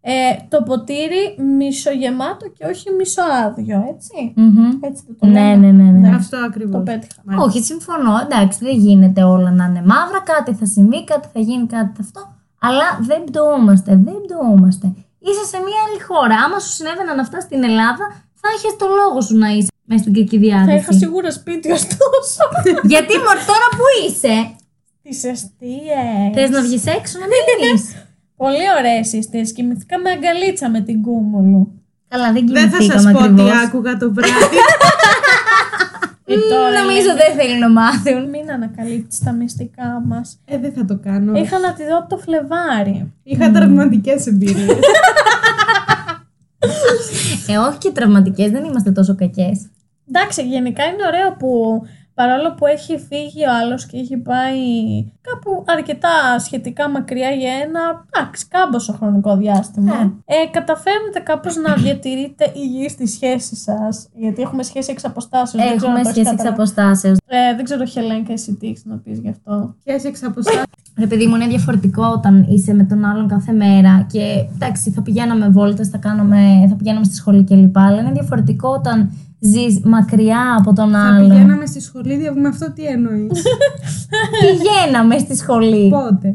ε, 0.00 0.12
το 0.48 0.62
ποτήρι 0.62 1.22
μισογεμάτο 1.58 2.44
και 2.56 2.64
όχι 2.72 2.86
μισοάδιο, 2.98 3.78
έτσι. 3.94 4.32
Μμμ. 4.36 4.70
Έτσι 4.88 5.02
δεν 5.06 5.16
το 5.20 5.26
Ναι, 5.26 5.40
λέμε. 5.50 5.70
ναι, 5.72 5.82
ναι. 5.82 5.90
ναι. 6.08 6.14
Αυτό 6.14 6.36
ακριβώς. 6.48 6.72
Το 6.76 6.80
πέτυχα. 6.90 7.20
Όχι, 7.44 7.62
συμφωνώ. 7.62 8.12
Εντάξει, 8.24 8.58
δεν 8.66 8.76
γίνεται 8.78 9.22
όλα 9.22 9.50
να 9.50 9.64
είναι 9.64 9.82
μαύρα. 9.92 10.20
Κάτι 10.32 10.52
θα 10.54 10.66
συμβεί, 10.66 11.04
κάτι 11.04 11.28
θα 11.32 11.40
γίνει, 11.40 11.66
κάτι 11.66 11.90
θα 11.96 12.02
αυτό. 12.06 12.20
Αλλά 12.66 12.86
δεν 13.08 13.24
πτωούμαστε. 13.24 13.90
Δεν 14.06 14.16
πτωούμαστε. 14.24 14.86
Είσαι 15.26 15.44
σε 15.52 15.58
μια 15.66 15.78
άλλη 15.86 16.00
χώρα. 16.08 16.36
Άμα 16.44 16.58
σου 16.58 16.72
συνέβαιναν 16.78 17.18
αυτά 17.18 17.40
στην 17.40 17.60
Ελλάδα, 17.64 18.04
θα 18.46 18.52
είχες 18.56 18.74
το 18.82 18.86
λόγο 19.00 19.18
σου 19.26 19.36
να 19.44 19.48
είσαι 19.56 19.72
μέσα 19.88 20.00
στην 20.02 20.14
κακή 20.18 20.38
Θα 20.38 20.46
είχα 20.46 20.64
διάθεση. 20.64 20.98
σίγουρα 20.98 21.30
σπίτι 21.38 21.68
ωστόσο. 21.78 22.42
Γιατί 22.92 23.12
μωρ, 23.24 23.38
τώρα 23.52 23.68
που 23.76 23.84
είσαι, 24.06 24.36
Τις 25.02 25.18
αιστείες. 25.30 26.30
θες 26.34 26.50
να 26.50 26.60
βγεις 26.66 26.86
έξω 26.98 27.14
να 27.22 27.26
μείνει. 27.32 27.72
Πολύ 28.42 28.64
ωραίες 28.78 29.12
οι 29.12 29.16
αιστείες. 29.18 29.52
Κοιμηθήκα 29.52 29.98
με 29.98 30.10
αγκαλίτσα 30.10 30.70
με 30.70 30.80
την 30.80 31.02
κούμουλου. 31.02 31.62
Καλά, 32.08 32.32
δεν 32.32 32.46
Δεν 32.46 32.70
θα 32.70 32.82
σας 32.82 32.86
κοιμηθήκαμε 32.86 33.12
πω 33.12 33.18
τι 33.34 33.42
ακριβώς. 33.42 33.64
άκουγα 33.66 33.96
το 33.96 34.12
βράδυ. 34.16 34.56
Ε, 36.28 36.34
τώρα 36.50 36.70
Νομίζω 36.80 37.06
λέμε, 37.06 37.18
δεν 37.22 37.32
θέλει 37.38 37.58
να 37.58 37.70
μάθουν. 37.70 38.28
Μην 38.28 38.50
ανακαλύπτεις 38.52 39.18
τα 39.24 39.32
μυστικά 39.32 40.02
μας. 40.06 40.38
ε, 40.44 40.58
δεν 40.58 40.72
θα 40.72 40.84
το 40.84 40.98
κάνω. 41.04 41.38
Είχα 41.38 41.58
να 41.58 41.72
τη 41.72 41.82
δω 41.84 41.98
από 41.98 42.08
το 42.08 42.18
Φλεβάρι. 42.18 43.12
Είχα 43.22 43.50
τραυματικές 43.50 44.26
εμπειρίες. 44.26 44.78
Ε, 47.48 47.56
όχι 47.56 47.78
και 47.78 47.90
τραυματικές, 47.90 48.50
δεν 48.50 48.64
είμαστε 48.64 48.90
τόσο 48.92 49.14
κακές. 49.14 49.66
Εντάξει, 50.08 50.42
γενικά 50.42 50.84
είναι 50.84 51.06
ωραίο 51.06 51.32
που 51.36 51.82
παρόλο 52.14 52.54
που 52.54 52.66
έχει 52.66 52.98
φύγει 52.98 53.44
ο 53.46 53.52
άλλος 53.62 53.86
και 53.86 53.96
έχει 53.98 54.16
πάει 54.16 54.58
κάπου 55.20 55.64
αρκετά 55.66 56.38
σχετικά 56.38 56.88
μακριά 56.90 57.30
για 57.30 57.52
ένα 57.52 58.04
εντάξει, 58.12 58.46
κάμποσο 58.48 58.92
χρονικό 58.92 59.36
διάστημα, 59.36 60.22
ε, 60.24 60.34
καταφέρνετε 60.50 61.18
κάπως 61.24 61.56
να 61.56 61.74
διατηρείτε 61.82 62.52
υγιή 62.54 62.88
στη 62.88 63.06
σχέση 63.06 63.56
σας, 63.56 64.08
γιατί 64.14 64.42
έχουμε 64.42 64.62
σχέση 64.62 64.90
εξ 64.90 65.04
αποστάσεως. 65.04 65.64
δεν 65.64 65.76
ξέρω 65.76 65.92
αν 65.92 65.96
Έχουμε 65.98 66.02
το 66.02 66.08
έχεις 66.08 66.10
σχέση 66.20 66.28
εξ 66.34 66.42
καταλάβει. 66.42 66.60
αποστάσεως. 66.62 67.18
Ε, 67.26 67.54
δεν 67.54 67.64
ξέρω, 67.64 67.84
Χελένκα, 67.84 68.32
εσύ 68.32 68.54
τι 68.54 68.66
έχεις 68.66 68.84
να 68.84 68.96
πεις 68.96 69.18
γι' 69.18 69.28
αυτό. 69.28 69.74
Σχέση 69.80 70.06
εξ 70.08 70.22
αποστάσεως. 70.22 70.64
Ρε 70.98 71.06
παιδί 71.06 71.26
μου, 71.26 71.34
είναι 71.34 71.46
διαφορετικό 71.46 72.02
όταν 72.06 72.46
είσαι 72.48 72.74
με 72.74 72.84
τον 72.84 73.04
άλλον 73.04 73.28
κάθε 73.28 73.52
μέρα 73.52 74.06
και 74.12 74.20
εντάξει, 74.54 74.90
θα 74.90 75.02
πηγαίναμε 75.02 75.48
βόλτες, 75.48 75.88
θα, 75.88 75.98
κάναμε, 75.98 76.66
θα 76.68 76.74
πηγαίναμε 76.74 77.04
στη 77.04 77.14
σχολή 77.14 77.44
κλπ. 77.44 77.78
Αλλά 77.78 78.00
είναι 78.00 78.10
διαφορετικό 78.12 78.68
όταν 78.68 79.10
ζεις 79.38 79.80
μακριά 79.84 80.56
από 80.58 80.72
τον 80.72 80.90
Θα 80.90 80.98
άλλον. 80.98 81.28
πηγαίναμε 81.28 81.66
στη 81.66 81.80
σχολή, 81.80 82.16
δια- 82.16 82.34
με 82.34 82.48
αυτό 82.48 82.72
τι 82.72 82.84
εννοείς; 82.84 83.42
Πηγαίναμε 84.42 85.18
στη 85.18 85.36
σχολή. 85.36 85.88
Πότε; 85.88 86.28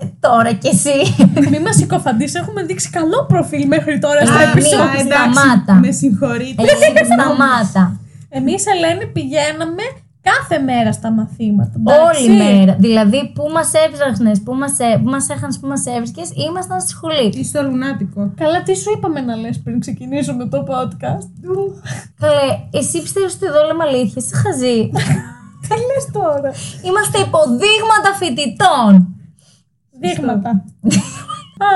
Ε, 0.00 0.06
τώρα 0.20 0.52
κι 0.52 0.68
εσύ. 0.68 0.98
Μη 1.50 1.60
μας 1.60 1.76
συκοφαντείς, 1.76 2.34
έχουμε 2.34 2.62
δείξει 2.62 2.90
καλό 2.90 3.24
προφίλ 3.28 3.66
μέχρι 3.66 3.98
τώρα 3.98 4.26
στα 4.26 4.38
Α, 4.38 4.42
επεισόδια. 4.50 4.84
μη. 4.84 5.00
εντάξει, 5.00 5.38
σταμάτα. 5.38 5.74
Με 5.74 5.90
συγχωρείτε. 5.90 6.62
Ελένη, 6.62 7.00
σταμάτα. 7.12 8.00
Εμείς, 8.28 8.62
Ελένη, 8.66 9.06
πηγαίναμε 9.12 9.84
κάθε 10.22 10.58
μέρα 10.58 10.92
στα 10.92 11.10
μαθήματα. 11.10 11.72
Όλη 11.84 12.32
εντάξει. 12.32 12.54
μέρα. 12.54 12.76
Δηλαδή, 12.78 13.32
πού 13.34 13.48
μας 13.52 13.72
έβρεχνε, 13.86 14.32
πού 14.44 14.54
μας 14.54 14.72
πού 15.02 15.10
μας 15.10 15.28
έχανες, 15.28 15.58
πού 15.58 15.66
μας 15.66 15.86
έβρισκες, 15.86 16.30
ήμασταν 16.48 16.80
στη 16.80 16.90
σχολή. 16.90 17.26
Ή 17.34 17.44
στο 17.44 17.62
λουνάτικο. 17.62 18.32
Καλά, 18.36 18.62
τι 18.62 18.76
σου 18.76 18.90
είπαμε 18.96 19.20
να 19.20 19.36
λες 19.36 19.60
πριν 19.60 19.80
ξεκινήσουμε 19.80 20.48
το 20.48 20.64
podcast; 20.68 21.28
Καλέ, 22.18 22.48
εσύ 22.70 23.02
πιστεύεις 23.02 23.34
ότι 23.34 23.46
εδώ 23.46 23.66
λέμε 23.66 23.84
αλήθεια, 23.84 24.22
είσαι 24.22 24.36
χαζή; 24.36 24.90
Τι 25.68 25.68
λες 25.68 26.06
τώρα. 26.12 26.50
Είμαστε 26.82 27.18
υποδείγματα 27.18 28.10
φοιτητών. 28.18 29.16
Δείγματα. 30.00 30.64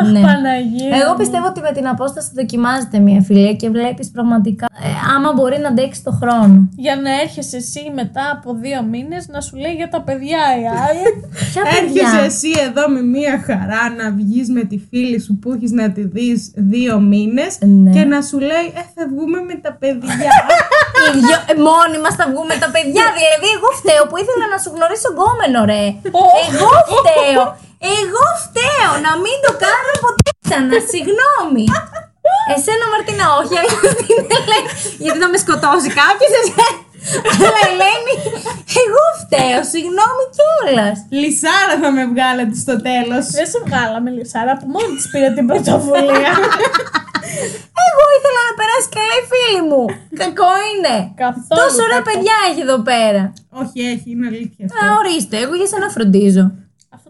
Αχ, 0.00 0.10
Ναι. 0.12 0.20
Παναγία. 0.20 0.96
Εγώ 1.02 1.10
μου. 1.10 1.16
πιστεύω 1.18 1.46
ότι 1.46 1.60
με 1.60 1.72
την 1.72 1.88
απόσταση 1.88 2.30
δοκιμάζεται 2.34 2.98
μια 2.98 3.20
φιλία 3.22 3.52
και 3.52 3.68
βλέπεις 3.70 4.10
πραγματικά 4.10 4.66
ε, 4.82 4.88
άμα 5.16 5.32
μπορεί 5.32 5.58
να 5.58 5.68
αντέξει 5.68 6.02
το 6.04 6.10
χρόνο. 6.20 6.68
Για 6.76 6.96
να 6.96 7.10
έρχεσαι 7.22 7.56
εσύ 7.56 7.82
μετά 7.94 8.24
από 8.36 8.54
δύο 8.54 8.82
μήνες 8.82 9.28
να 9.28 9.40
σου 9.40 9.56
λέει 9.56 9.72
για 9.80 9.88
τα 9.88 10.00
παιδιά 10.06 10.42
η 10.62 10.64
άλλη. 10.86 11.08
Ποια 11.52 11.62
Έρχεσαι 11.66 11.84
παιδιά; 11.86 12.08
εσύ 12.30 12.50
εδώ 12.68 12.84
με 12.88 13.00
μία 13.14 13.34
χαρά 13.46 13.82
να 14.00 14.06
βγεις 14.18 14.48
με 14.56 14.62
τη 14.70 14.76
φίλη 14.90 15.18
σου 15.20 15.32
που 15.40 15.52
έχεις 15.52 15.70
να 15.80 15.86
τη 15.96 16.02
δεις 16.14 16.40
δύο 16.72 16.94
μήνες 17.00 17.52
Ναι. 17.84 17.90
και 17.96 18.04
να 18.12 18.18
σου 18.28 18.38
λέει 18.50 18.66
ε, 18.80 18.82
θα 18.94 19.02
βγούμε 19.12 19.38
με 19.50 19.54
τα 19.64 19.72
παιδιά. 19.80 20.32
Οι 21.06 21.18
δυο- 21.26 21.44
ε, 21.52 21.54
μόνοι 21.68 21.96
μας 22.04 22.14
θα 22.20 22.26
βγούμε 22.32 22.54
τα 22.62 22.68
παιδιά. 22.74 23.04
Δηλαδή, 23.18 23.46
εγώ 23.56 23.68
φταίω 23.80 24.02
που 24.08 24.16
ήθελα 24.22 24.44
να 24.54 24.58
σου 24.62 24.70
γνωρίσω 24.76 25.08
γκόμενο, 25.14 25.58
ρε. 25.72 25.82
Εγώ 26.48 26.68
φταίω. 27.00 27.42
Εγώ 27.98 28.24
φταίω 28.44 28.92
να 29.06 29.12
μην 29.22 29.36
το 29.44 29.50
κάνω 29.64 29.92
ποτέ 30.04 30.30
ξανά. 30.44 30.76
Συγγνώμη. 30.92 31.64
Εσένα 32.54 32.84
Μαρτίνα 32.92 33.26
όχι, 33.40 33.54
αλλά 33.60 33.74
την 34.02 34.18
Ελένη. 34.38 34.70
Γιατί 35.04 35.18
θα 35.22 35.28
με 35.32 35.38
σκοτώσει 35.44 35.88
κάποιος. 36.00 36.32
Αλλά 37.44 37.58
Ελένη, 37.68 38.14
εγώ 38.82 39.04
φταίω. 39.22 39.60
Συγγνώμη 39.72 40.24
κιόλας. 40.36 40.96
Λυσάρα 41.20 41.74
θα 41.82 41.88
με 41.96 42.02
βγάλετε 42.12 42.54
στο 42.64 42.74
τέλος. 42.88 43.24
Δεν 43.38 43.46
σε 43.52 43.58
βγάλαμε, 43.66 44.08
Λισάρα, 44.16 44.52
που 44.58 44.66
μόνη 44.74 44.92
της 44.98 45.06
πήρε 45.12 45.28
την 45.36 45.44
πρωτοβουλία. 45.50 46.32
Εγώ 47.86 48.02
ήθελα 48.16 48.40
να 48.48 48.54
περάσει 48.60 48.88
καλά 48.96 49.14
η 49.22 49.24
φίλη 49.32 49.62
μου. 49.70 49.82
Κακό 50.22 50.50
είναι. 50.70 50.94
Καθόλου 51.24 51.58
Τόσο 51.62 51.80
ωραία 51.86 52.00
κακό. 52.00 52.08
παιδιά 52.10 52.36
έχει 52.48 52.60
εδώ 52.66 52.78
πέρα. 52.90 53.22
Όχι, 53.62 53.78
έχει, 53.92 54.06
είναι 54.12 54.26
αλήθεια 54.32 54.64
Α, 54.66 54.68
αυτό. 54.72 54.84
ορίστε, 55.00 55.34
εγώ 55.44 55.54
για 55.60 55.68
σένα 55.72 55.88
φροντίζω. 55.96 56.44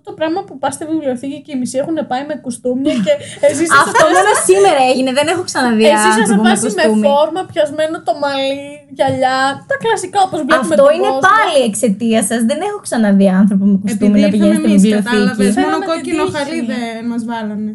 Αυτό 0.08 0.18
το 0.18 0.24
πράγμα 0.24 0.40
που 0.48 0.54
πας 0.62 0.72
στη 0.76 0.84
βιβλιοθήκη 0.92 1.38
και 1.44 1.52
οι 1.54 1.58
μισοί 1.60 1.76
έχουν 1.82 1.96
πάει 2.10 2.22
με 2.30 2.34
κουστούμια 2.44 2.94
και 3.06 3.12
εσύ 3.48 3.62
είσαι 3.64 3.76
Αυτό 3.86 4.04
μόνο 4.14 4.30
σήμερα 4.48 4.80
έγινε, 4.90 5.10
δεν 5.18 5.26
έχω 5.32 5.42
ξαναδεί 5.50 5.84
Εσύ 5.94 6.06
είσαι 6.10 6.12
σε 6.12 6.20
άνθρωπο 6.22 6.42
με 6.42 6.48
φάση 6.50 6.62
με 6.64 6.82
κοστούμι. 6.82 7.06
φόρμα, 7.08 7.40
πιασμένο 7.52 7.96
το 8.08 8.12
μαλλί, 8.22 8.56
γυαλιά. 8.96 9.36
Τα 9.70 9.76
κλασικά 9.82 10.18
όπως 10.26 10.40
βλέπουμε 10.46 10.74
Αυτό 10.74 10.82
τον 10.82 10.94
είναι 10.96 11.10
κόσμο. 11.12 11.26
πάλι 11.28 11.56
εξαιτίας 11.70 12.24
σας. 12.30 12.40
Δεν 12.50 12.58
έχω 12.68 12.78
ξαναδεί 12.86 13.26
άνθρωπο 13.42 13.64
με 13.72 13.76
κοστούμι 13.82 14.08
Επειδή 14.10 14.20
να 14.22 14.26
ήρθαμε 14.28 14.34
πηγαίνει 14.36 14.58
στην 14.60 14.70
εμείς, 14.70 14.82
βιβλιοθήκη. 14.82 15.08
κατάλαβες, 15.10 15.50
μόνο 15.54 15.56
Φέραμε 15.66 15.84
την 15.84 15.90
κόκκινο 15.92 16.22
τύχη. 16.24 16.34
χαλί 16.36 16.60
δεν 16.72 17.02
μας 17.10 17.22
βάλανε. 17.30 17.70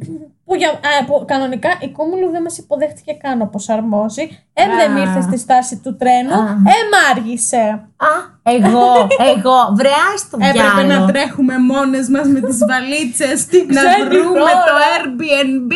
Που, 0.46 0.54
για, 0.62 0.70
α, 0.70 0.92
που 1.08 1.14
κανονικά 1.32 1.70
η 1.86 1.90
Κόμουλου 1.98 2.28
δεν 2.36 2.42
μας 2.42 2.56
υποδέχτηκε 2.64 3.12
καν 3.24 3.38
όπως 3.48 3.64
αρμόζει. 3.76 4.26
Ε, 4.54 4.64
δεν 4.80 4.92
Α. 4.98 5.00
ήρθε 5.04 5.22
στη 5.28 5.38
στάση 5.46 5.74
του 5.84 5.92
τρένου. 6.00 6.34
Α. 6.34 6.44
Ε, 6.74 6.78
μ' 6.92 6.98
άργησε. 7.12 7.64
Α, 8.12 8.12
εγώ, 8.44 9.08
εγώ, 9.36 9.58
βρεάει 9.76 10.18
στο 10.18 10.38
Έπρεπε 10.42 10.68
να 10.76 10.84
διάλογο. 10.84 11.06
τρέχουμε 11.12 11.58
μόνες 11.60 12.08
μας 12.10 12.28
με 12.28 12.40
τις 12.40 12.58
βαλίτσες 12.70 13.46
να 13.76 13.82
ξένη 13.82 14.10
βρούμε 14.10 14.40
χώρα. 14.40 14.52
το 14.66 14.74
Airbnb. 14.94 15.74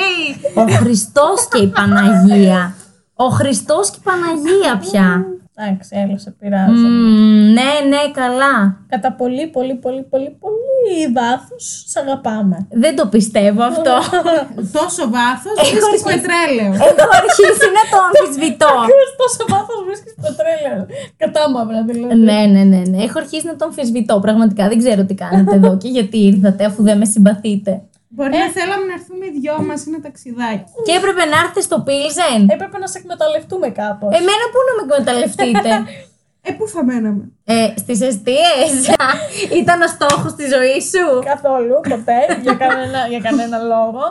Ο 0.55 0.75
Χριστός 0.77 1.47
και 1.51 1.57
η 1.57 1.67
Παναγία. 1.67 2.75
Ο 3.15 3.25
Χριστός 3.27 3.89
και 3.89 3.97
η 3.99 4.03
Παναγία 4.03 4.77
πια. 4.77 5.25
Εντάξει, 5.57 5.89
έλα, 6.01 6.17
σε 6.17 6.31
πειράζω. 6.39 6.71
Μμμ, 6.87 7.53
ναι, 7.57 7.71
ναι, 7.91 8.01
καλά. 8.21 8.55
Κατά 8.93 9.09
πολύ, 9.21 9.47
πολύ, 9.47 9.75
πολύ, 9.85 10.03
πολύ, 10.11 10.29
πολύ 10.43 10.97
βάθος, 11.17 11.63
σ' 11.91 11.95
αγαπάμε. 12.03 12.57
Δεν 12.83 12.95
το 12.95 13.05
πιστεύω 13.07 13.61
αυτό. 13.63 13.93
Τόσο 14.79 15.03
βάθος 15.15 15.55
Έχω 15.57 15.65
βρίσκεις 15.69 15.85
αρχίσει. 15.87 16.05
πετρέλαιο. 16.13 16.71
Έχω 16.89 17.09
αρχίσει 17.23 17.67
να 17.77 17.83
το 17.91 17.97
αμφισβητώ. 18.07 18.71
Ποιο 18.89 18.99
τόσο 19.21 19.41
βάθος 19.53 19.79
βρίσκεις 19.87 20.13
πετρέλαιο. 20.25 20.81
Κατάμαυρα 21.23 21.81
δηλαδή. 21.89 22.15
Ναι, 22.27 22.39
ναι, 22.53 22.63
ναι, 22.71 22.81
ναι. 22.91 22.97
Έχω 23.07 23.17
αρχίσει 23.23 23.45
να 23.51 23.55
το 23.55 23.63
αμφισβητώ. 23.65 24.15
Πραγματικά 24.25 24.63
δεν 24.71 24.77
ξέρω 24.83 25.01
τι 25.05 25.13
κάνετε 25.23 25.55
εδώ 25.55 25.71
και 25.81 25.87
γιατί 25.97 26.17
ήρθατε 26.31 26.65
αφού 26.65 26.83
δεν 26.83 26.97
με 26.97 27.05
συμπαθείτε. 27.05 27.73
Μπορεί 28.07 28.37
να 28.43 28.49
θέλαμε 28.57 28.85
να 28.89 28.93
έρθουμε 28.99 29.25
οι 29.25 29.31
δυο 29.39 29.55
μας, 29.67 29.85
είναι 29.85 29.99
ταξιδάκι. 30.07 30.71
Και 30.85 30.93
έπρεπε 30.99 31.23
να 31.31 31.37
έρθετε 31.41 31.61
στο 31.67 31.77
Πίλζεν. 31.85 32.41
Έπρεπε 32.55 32.77
να 32.83 32.87
σε 32.87 32.97
εκμεταλλευτούμε 33.01 33.67
κάπως. 33.81 34.09
Εμένα 34.19 34.43
πού 34.51 34.59
να 34.67 34.73
με 34.77 34.81
εκμεταλλευτείτε; 34.85 35.71
Ε, 36.47 36.51
πού 36.51 36.67
θα 36.67 36.83
μέναμε; 36.83 37.23
ε, 37.43 37.67
στις 37.77 38.01
αιστείες. 38.01 38.71
Ήταν 39.61 39.81
ο 39.81 39.87
στόχος 39.87 40.33
της 40.35 40.47
ζωής 40.55 40.83
σου. 40.93 41.05
Καθόλου, 41.31 41.75
ποτέ, 41.89 42.19
για 42.41 42.53
κανένα, 42.53 43.07
για 43.09 43.19
κανένα 43.19 43.57
λόγο. 43.57 44.01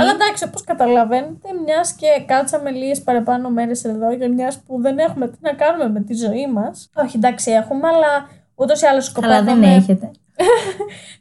Αλλά 0.00 0.10
εντάξει, 0.10 0.44
όπως 0.48 0.64
καταλαβαίνετε, 0.64 1.48
μιας 1.64 1.92
και 1.92 2.06
κάτσαμε 2.26 2.70
λίγες 2.70 3.00
παραπάνω 3.02 3.48
μέρες 3.50 3.84
εδώ, 3.84 4.12
για 4.12 4.28
μιας 4.28 4.58
που 4.66 4.80
δεν 4.80 4.98
έχουμε 4.98 5.28
τι 5.28 5.36
να 5.40 5.52
κάνουμε 5.52 5.88
με 5.90 6.00
τη 6.00 6.14
ζωή 6.14 6.46
μας. 6.52 6.90
Όχι, 6.94 7.16
εντάξει, 7.16 7.50
έχουμε, 7.50 7.88
αλλά 7.88 8.28
ούτως 8.54 8.80
ή 8.82 8.86
άλλως 8.86 9.12
Καλά 9.12 9.34
σκοπεύαμε. 9.34 9.66
δεν 9.66 9.76
έχετε. 9.78 10.10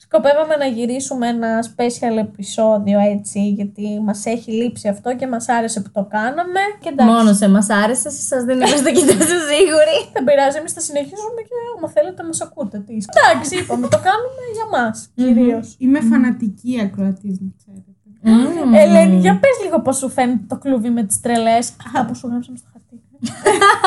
Σκοπεύαμε 0.03 0.55
να 0.55 0.65
γυρίσουμε 0.65 1.27
ένα 1.27 1.51
special 1.71 2.17
επεισόδιο 2.17 2.99
έτσι, 2.99 3.39
γιατί 3.49 3.99
μας 4.03 4.25
έχει 4.25 4.51
λείψει 4.51 4.87
αυτό 4.87 5.15
και 5.15 5.27
μας 5.27 5.49
άρεσε 5.49 5.81
που 5.81 5.91
το 5.91 6.03
κάναμε. 6.09 6.59
Και 6.81 6.89
εντάξει, 6.89 7.13
Μόνος 7.13 7.37
σε 7.37 7.49
μας 7.49 7.69
άρεσε, 7.69 8.09
σε 8.09 8.21
εσάς 8.25 8.43
δεν 8.43 8.57
είμαστε 8.61 8.91
και 8.91 9.05
τόσο 9.05 9.37
σίγουροι. 9.51 9.97
δεν 10.13 10.23
πειράζει, 10.27 10.57
εμείς 10.57 10.73
θα 10.73 10.79
συνεχίσουμε 10.79 11.41
και 11.47 11.55
άμα 11.77 11.89
θέλετε 11.89 12.23
μας 12.23 12.41
ακούτε. 12.41 12.77
Τι. 12.79 12.95
Εντάξει, 13.11 13.57
είπαμε, 13.57 13.87
το 13.87 13.99
κάνουμε 14.07 14.43
για 14.57 14.67
μας 14.75 15.09
κυρίως. 15.15 15.75
Είμαι 15.77 15.99
φανατική 15.99 16.79
ακροατής, 16.85 17.39
να 17.39 17.49
ξέρετε. 17.57 17.91
Μμμ. 18.21 18.73
Ελένη, 18.73 19.17
για 19.19 19.39
πες 19.39 19.55
λίγο 19.63 19.81
πώς 19.81 19.97
σου 19.97 20.09
φαίνεται 20.09 20.43
το 20.47 20.57
κλουβί 20.57 20.89
με 20.89 21.03
τις 21.03 21.19
τρελές. 21.19 21.73
Αυτά 21.85 22.05
που 22.05 22.15
σου 22.15 22.27
γράψαμε 22.27 22.57
στο 22.57 22.67
χαρτί. 22.71 23.01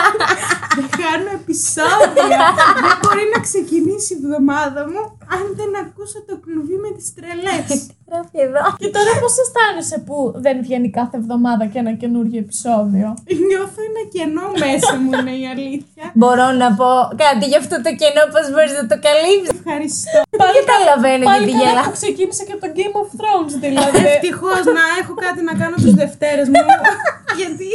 Κάνω 1.33 1.43
επεισόδια. 1.45 2.39
δεν 2.87 2.97
μπορεί 3.03 3.25
να 3.35 3.41
ξεκινήσει 3.49 4.09
η 4.15 4.17
εβδομάδα 4.21 4.81
μου 4.91 5.03
αν 5.37 5.45
δεν 5.59 5.71
ακούσω 5.83 6.19
το 6.29 6.35
κλουβί 6.45 6.77
με 6.85 6.91
τις 6.97 7.07
τρελές. 7.17 7.69
γράφει 8.09 8.39
εδώ. 8.49 8.63
Και 8.83 8.91
τώρα 8.97 9.13
πώς 9.23 9.33
αισθάνεσαι 9.43 9.99
που 10.07 10.17
δεν 10.45 10.57
βγαίνει 10.67 10.89
κάθε 11.01 11.17
εβδομάδα 11.23 11.65
και 11.73 11.79
ένα 11.85 11.93
καινούργιο 12.03 12.41
επεισόδιο; 12.47 13.07
Νιώθω 13.49 13.81
ένα 13.91 14.03
κενό 14.15 14.47
μέσα 14.65 14.93
μου, 15.03 15.11
είναι 15.19 15.35
η 15.43 15.45
αλήθεια. 15.55 16.05
Μπορώ 16.21 16.47
να 16.63 16.69
πω 16.79 16.91
κάτι 17.25 17.45
για 17.51 17.59
αυτό 17.63 17.77
το 17.87 17.91
κενό, 18.01 18.23
πώς 18.35 18.45
μπορείς 18.53 18.75
να 18.81 18.85
το 18.91 18.97
καλύψεις; 19.07 19.51
Ευχαριστώ. 19.59 20.19
Πάλι 20.43 20.59
καταλαβαίνω 20.65 21.25
Πάλι 21.31 21.45
γιατί 21.45 21.53
καλά 21.53 21.71
γελάω. 21.71 21.87
που 21.89 21.95
ξεκίνησε 22.01 22.43
και 22.49 22.57
το 22.63 22.69
Game 22.79 22.97
of 23.03 23.09
Thrones 23.21 23.55
δηλαδή. 23.65 23.99
Ευτυχώς 24.15 24.63
να 24.79 24.85
έχω 25.01 25.13
κάτι 25.27 25.41
να 25.49 25.55
κάνω 25.61 25.77
τι 25.85 25.91
Δευτέρες 26.03 26.47
μου. 26.53 26.63
γιατί 27.41 27.71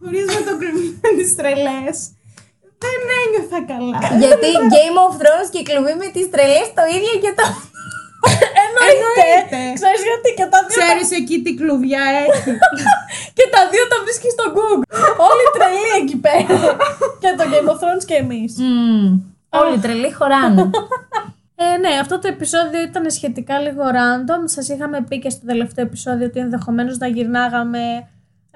χωρί 0.00 0.20
να 0.34 0.40
το 0.48 0.52
κρυβεί 0.60 0.88
με 1.04 1.10
τις 1.18 1.30
τρελές. 1.38 1.96
Δεν 2.84 3.00
ένιωθα 3.20 3.60
καλά. 3.72 3.98
γιατί 4.22 4.48
Game 4.74 4.98
of 5.06 5.12
Thrones 5.20 5.48
και 5.54 5.62
κλουβί 5.68 5.94
με 6.02 6.08
τις 6.14 6.26
τρελές 6.32 6.66
το 6.78 6.82
ίδιο 6.96 7.14
και 7.24 7.32
το. 7.38 7.44
Εννοείται. 8.64 9.26
Εννοείται. 9.28 9.60
Ξέρεις 9.78 10.02
γιατί 10.08 10.28
και 10.38 10.46
τα 10.52 10.58
δύο, 10.66 10.76
Ξέρεις 10.80 11.08
εκεί 11.20 11.36
τι 11.44 11.50
κλουβιά 11.60 12.04
έχει. 12.24 12.50
και 13.36 13.46
τα 13.54 13.60
δύο 13.72 13.84
τα 13.92 13.96
βρίσκεις 14.04 14.32
στο 14.36 14.46
Google. 14.56 14.86
Όλοι 15.30 15.44
τρελοί 15.54 15.90
εκεί 16.02 16.16
πέρα. 16.26 16.54
και 17.22 17.30
το 17.38 17.44
Game 17.52 17.68
of 17.72 17.78
Thrones 17.82 18.04
και 18.10 18.16
εμείς. 18.24 18.50
Μμμ. 18.58 19.06
Όλοι 19.60 19.74
οι 19.76 19.82
τρελοί 19.84 20.10
χωράνε. 20.18 20.62
Ε, 21.58 21.76
ναι, 21.78 21.88
αυτό 22.00 22.18
το 22.18 22.28
επεισόδιο 22.28 22.80
ήταν 22.82 23.10
σχετικά 23.10 23.58
λίγο 23.58 23.82
random. 23.98 24.42
Σας 24.44 24.68
είχαμε 24.68 24.98
πει 25.08 25.18
και 25.18 25.30
στο 25.30 25.46
τελευταίο 25.46 25.84
επεισόδιο 25.84 26.26
ότι 26.26 26.40
ενδεχομένως 26.40 26.98
να 26.98 27.06
γυρνάγαμε 27.06 28.08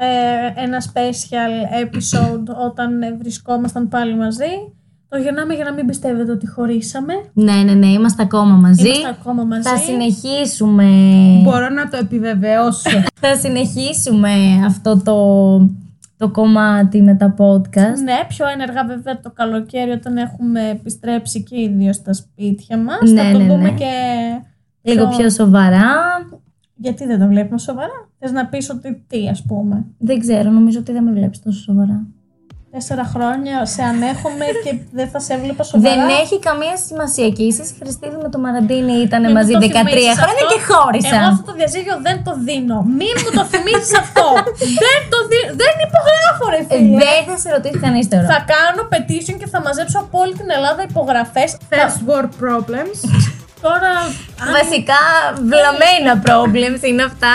ε, 0.03 0.63
ένα 0.63 0.83
special 0.93 1.85
episode 1.85 2.55
όταν 2.69 3.03
ε, 3.03 3.17
βρισκόμασταν 3.19 3.89
πάλι 3.89 4.17
μαζί. 4.17 4.75
Το 5.09 5.19
γυρνάμε 5.19 5.55
για 5.55 5.65
να 5.65 5.73
μην 5.73 5.87
πιστεύετε 5.87 6.33
ότι 6.33 6.47
χωρίσαμε. 6.47 7.15
ναι, 7.33 7.53
ναι, 7.53 7.73
ναι, 7.73 7.87
είμαστε 7.87 8.23
ακόμα 8.23 8.55
μαζί. 8.55 8.87
Είμαστε 8.89 9.09
ακόμα 9.09 9.45
μαζί. 9.45 9.63
Θα 9.63 9.77
συνεχίσουμε. 9.77 10.85
Μπορώ 11.43 11.69
να 11.69 11.89
το 11.89 11.97
επιβεβαιώσω. 11.97 12.91
Θα 13.23 13.37
συνεχίσουμε 13.37 14.31
αυτό 14.67 15.03
το, 15.03 15.17
το 16.17 16.29
κομμάτι 16.29 17.03
με 17.03 17.15
τα 17.15 17.35
podcast. 17.39 17.99
Ναι, 18.05 18.25
πιο 18.29 18.47
ένεργα 18.53 18.85
βέβαια 18.85 19.21
το 19.21 19.31
καλοκαίρι 19.31 19.91
όταν 19.91 20.17
έχουμε 20.17 20.69
επιστρέψει 20.71 21.43
και 21.43 21.61
οι 21.61 21.69
δύο 21.69 21.93
στα 21.93 22.13
σπίτια 22.13 22.79
μας. 22.79 23.11
Ναι, 23.11 23.23
θα 23.23 23.33
το 23.33 23.39
ναι, 23.39 23.47
δούμε 23.47 23.71
ναι. 23.71 23.71
και 23.71 23.93
Λίγο 24.83 25.09
πιο 25.09 25.31
σοβαρά. 25.31 25.87
Γιατί 26.75 27.07
δεν 27.07 27.19
το 27.19 27.27
βλέπουμε 27.27 27.59
σοβαρά; 27.59 28.10
Θες 28.21 28.33
να 28.39 28.47
πεις 28.47 28.71
ότι 28.71 28.89
τι 29.11 29.29
ας 29.35 29.41
πούμε; 29.49 29.77
Δεν 30.09 30.17
ξέρω, 30.25 30.49
νομίζω 30.59 30.79
ότι 30.83 30.93
δεν 30.97 31.03
με 31.07 31.13
βλέπεις 31.19 31.39
τόσο 31.43 31.61
σοβαρά. 31.69 31.99
Τέσσερα 32.77 33.05
χρόνια 33.15 33.57
σε 33.75 33.83
ανέχομαι 33.93 34.47
και 34.65 34.73
δεν 34.99 35.09
θα 35.13 35.19
σε 35.27 35.33
έβλεπα 35.37 35.63
σοβαρά. 35.71 35.95
Δεν 35.95 36.09
έχει 36.23 36.37
καμία 36.49 36.77
σημασία 36.89 37.29
και 37.37 37.43
η 37.51 37.53
Σύση 37.57 37.75
Χριστίδη 37.81 38.17
με 38.25 38.29
το 38.35 38.39
Μαραντίνη 38.45 38.93
ήταν 39.09 39.21
Μην 39.25 39.33
μαζί 39.39 39.53
μου 39.55 39.61
το 39.61 39.67
13 39.67 39.71
θυμίσεις 39.77 40.19
χρόνια 40.23 40.43
αυτό. 40.45 40.55
και 40.55 40.61
χώρισαν. 40.71 41.19
Εγώ 41.21 41.29
αυτό 41.33 41.45
το 41.51 41.55
διαζύγιο 41.61 41.95
δεν 42.07 42.17
το 42.27 42.33
δίνω. 42.47 42.79
Μην 42.99 43.13
μου 43.23 43.31
το 43.39 43.45
θυμίσεις 43.53 43.93
αυτό. 44.05 44.27
δεν 44.85 44.99
το 45.13 45.19
δίνω. 45.31 45.51
Δεν 45.63 45.75
υπογράφω, 45.89 46.45
ρε 46.55 46.61
Ε, 46.63 46.67
φίλε. 46.71 46.97
Δεν 47.05 47.19
θα 47.29 47.37
σε 47.43 47.49
ρωτήσει 47.57 47.79
κανείς 47.85 48.05
τώρα. 48.13 48.27
Θα 48.35 48.41
κάνω 48.55 48.81
petition 48.93 49.37
και 49.41 49.49
θα 49.55 49.59
μαζέψω 49.67 49.97
από 50.05 50.15
όλη 50.23 50.35
την 50.41 50.49
Ελλάδα 50.57 50.81
υπογραφές. 50.91 51.49
First 51.73 51.99
world 52.09 52.33
problems. 52.45 52.99
Τώρα. 53.67 53.93
αν- 54.43 54.51
Βασικά 54.59 55.01
βλαμμένα 55.51 56.13
problems 56.29 56.83
είναι 56.91 57.05
αυτά. 57.11 57.35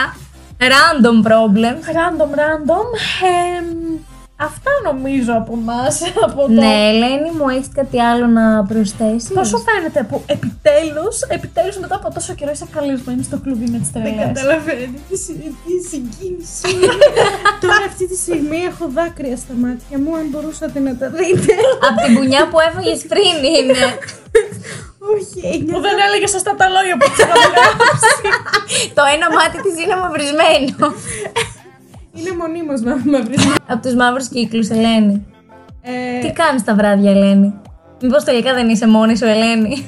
Random 0.59 1.17
problems. 1.31 1.83
Random, 1.99 2.31
random. 2.41 2.87
Εμ, 3.57 3.97
αυτά 4.35 4.71
νομίζω 4.85 5.33
από 5.33 5.53
εμάς. 5.61 6.01
Από 6.25 6.41
το... 6.41 6.47
Ναι, 6.47 6.73
Ελένη, 6.89 7.31
μου 7.37 7.49
έχεις 7.49 7.67
κάτι 7.73 8.01
άλλο 8.01 8.25
να 8.27 8.63
προσθέσεις; 8.65 9.31
Πώς 9.33 9.47
σου 9.47 9.63
φαίνεται 9.67 10.03
που 10.09 10.21
επιτέλους, 10.25 11.21
επιτέλους 11.27 11.77
μετά 11.77 11.95
από 11.95 12.13
τόσο 12.13 12.33
καιρό 12.33 12.51
είσαι 12.51 12.65
καλεσμένη 12.75 13.23
στο 13.23 13.37
κλουβί 13.43 13.67
με 13.71 13.77
τις 13.77 13.89
Δεν 13.89 14.01
τρελές. 14.03 14.25
καταλαβαίνετε 14.25 14.99
τι, 15.09 15.17
συ- 15.17 15.53
τι 15.65 15.73
συγκίνηση. 15.89 16.67
Τώρα 17.63 17.83
αυτή 17.87 18.07
τη 18.07 18.15
στιγμή 18.15 18.57
έχω 18.71 18.85
δάκρυα 18.97 19.35
στα 19.37 19.53
μάτια 19.63 19.97
μου, 20.03 20.15
αν 20.15 20.25
μπορούσατε 20.31 20.79
να 20.79 20.95
τα 20.97 21.07
δείτε. 21.09 21.53
Από 21.87 21.97
την 22.05 22.15
μπουνιά 22.15 22.47
που 22.49 22.57
έφαγες 22.67 23.01
πριν 23.11 23.35
είναι. 23.57 23.77
Όχι, 25.13 25.41
Που 25.57 25.63
νιώθω- 25.65 25.81
δεν 25.81 25.97
έλεγε 26.07 26.27
σωστά 26.27 26.55
τα 26.55 26.67
λόγια 26.75 26.95
που 26.97 27.05
της 27.09 27.17
είχαμε 27.23 27.47
γράψει. 27.55 28.11
το 28.97 29.03
ένα 29.15 29.27
μάτι 29.37 29.57
της 29.65 29.75
είναι 29.83 29.95
μαυρισμένο. 30.01 30.85
είναι 32.17 32.31
μονίμως 32.41 32.81
να 32.81 32.93
με 33.03 33.19
βρει. 33.21 33.35
Από 33.67 33.81
τους 33.85 33.95
μαύρους 33.95 34.27
κύκλους, 34.27 34.69
Ελένη. 34.69 35.25
Ε, 35.81 36.19
Τι 36.21 36.31
κάνεις 36.33 36.63
τα 36.63 36.73
βράδια, 36.75 37.11
Ελένη; 37.11 37.53
Μήπως 38.01 38.23
τελικά 38.23 38.53
δεν 38.53 38.69
είσαι 38.69 38.87
μόνη 38.87 39.17
σου, 39.17 39.25
Ελένη; 39.25 39.87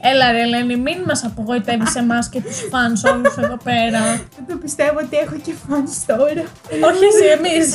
Έλα 0.00 0.32
ρε 0.32 0.40
Ελένη, 0.42 0.76
μην 0.76 0.96
μας 1.06 1.24
απογοητεύεις 1.24 1.94
εμάς 1.96 2.28
και 2.28 2.40
τους 2.40 2.60
fans 2.70 3.04
όλους 3.04 3.36
εδώ 3.36 3.56
πέρα. 3.64 4.00
δεν 4.36 4.44
το 4.48 4.56
πιστεύω 4.62 4.98
ότι 5.04 5.16
έχω 5.16 5.34
και 5.44 5.52
fans 5.68 6.04
τώρα. 6.06 6.44
Όχι 6.88 7.04
εσύ, 7.10 7.26
εμείς. 7.38 7.74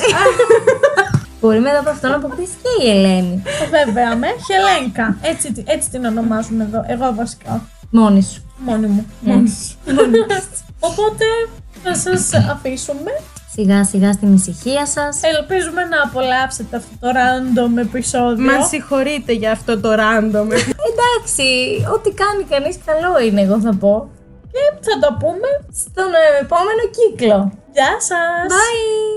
Μπορεί 1.40 1.60
μετά 1.60 1.78
από 1.78 1.90
αυτό 1.90 2.08
να 2.08 2.14
αποκτήσει 2.16 2.52
και 2.62 2.86
η 2.86 2.90
Ελένη. 2.90 3.42
Βέβαια 3.70 4.16
με, 4.16 4.26
Χελένκα. 4.46 5.16
Έτσι, 5.22 5.52
τη- 5.52 5.62
έτσι 5.66 5.90
την 5.90 6.04
ονομάζουν 6.04 6.60
εδώ, 6.60 6.84
εγώ 6.86 7.14
βασικά. 7.14 7.68
Μόνη 7.90 8.22
σου. 8.22 8.42
Μόνη 8.58 8.86
μου. 8.86 9.06
Μόνη 9.20 9.48
σου. 9.48 9.76
Οπότε 10.88 11.24
θα 11.82 11.94
σας 11.94 12.32
αφήσουμε. 12.50 13.10
Σιγά 13.52 13.84
σιγά 13.84 14.12
στην 14.12 14.34
ησυχία 14.34 14.86
σας. 14.86 15.20
Ελπίζουμε 15.22 15.84
να 15.84 16.02
απολαύσετε 16.02 16.76
αυτό 16.76 16.90
το 17.00 17.08
random 17.18 17.76
επεισόδιο. 17.86 18.44
Μα 18.44 18.66
συγχωρείτε 18.66 19.32
για 19.32 19.50
αυτό 19.52 19.80
το 19.80 19.88
random. 19.92 20.46
Εντάξει, 20.90 21.46
ό,τι 21.94 22.10
κάνει 22.22 22.42
κανείς 22.48 22.76
καλό 22.84 23.20
είναι, 23.26 23.40
εγώ 23.40 23.60
θα 23.60 23.74
πω. 23.80 24.10
Και 24.52 24.62
θα 24.90 24.94
το 25.06 25.16
πούμε. 25.20 25.48
Στον 25.82 26.10
ε, 26.14 26.40
επόμενο 26.44 26.82
κύκλο. 26.96 27.52
Γεια 27.72 27.92
σας! 28.08 28.48
Bye! 28.52 29.15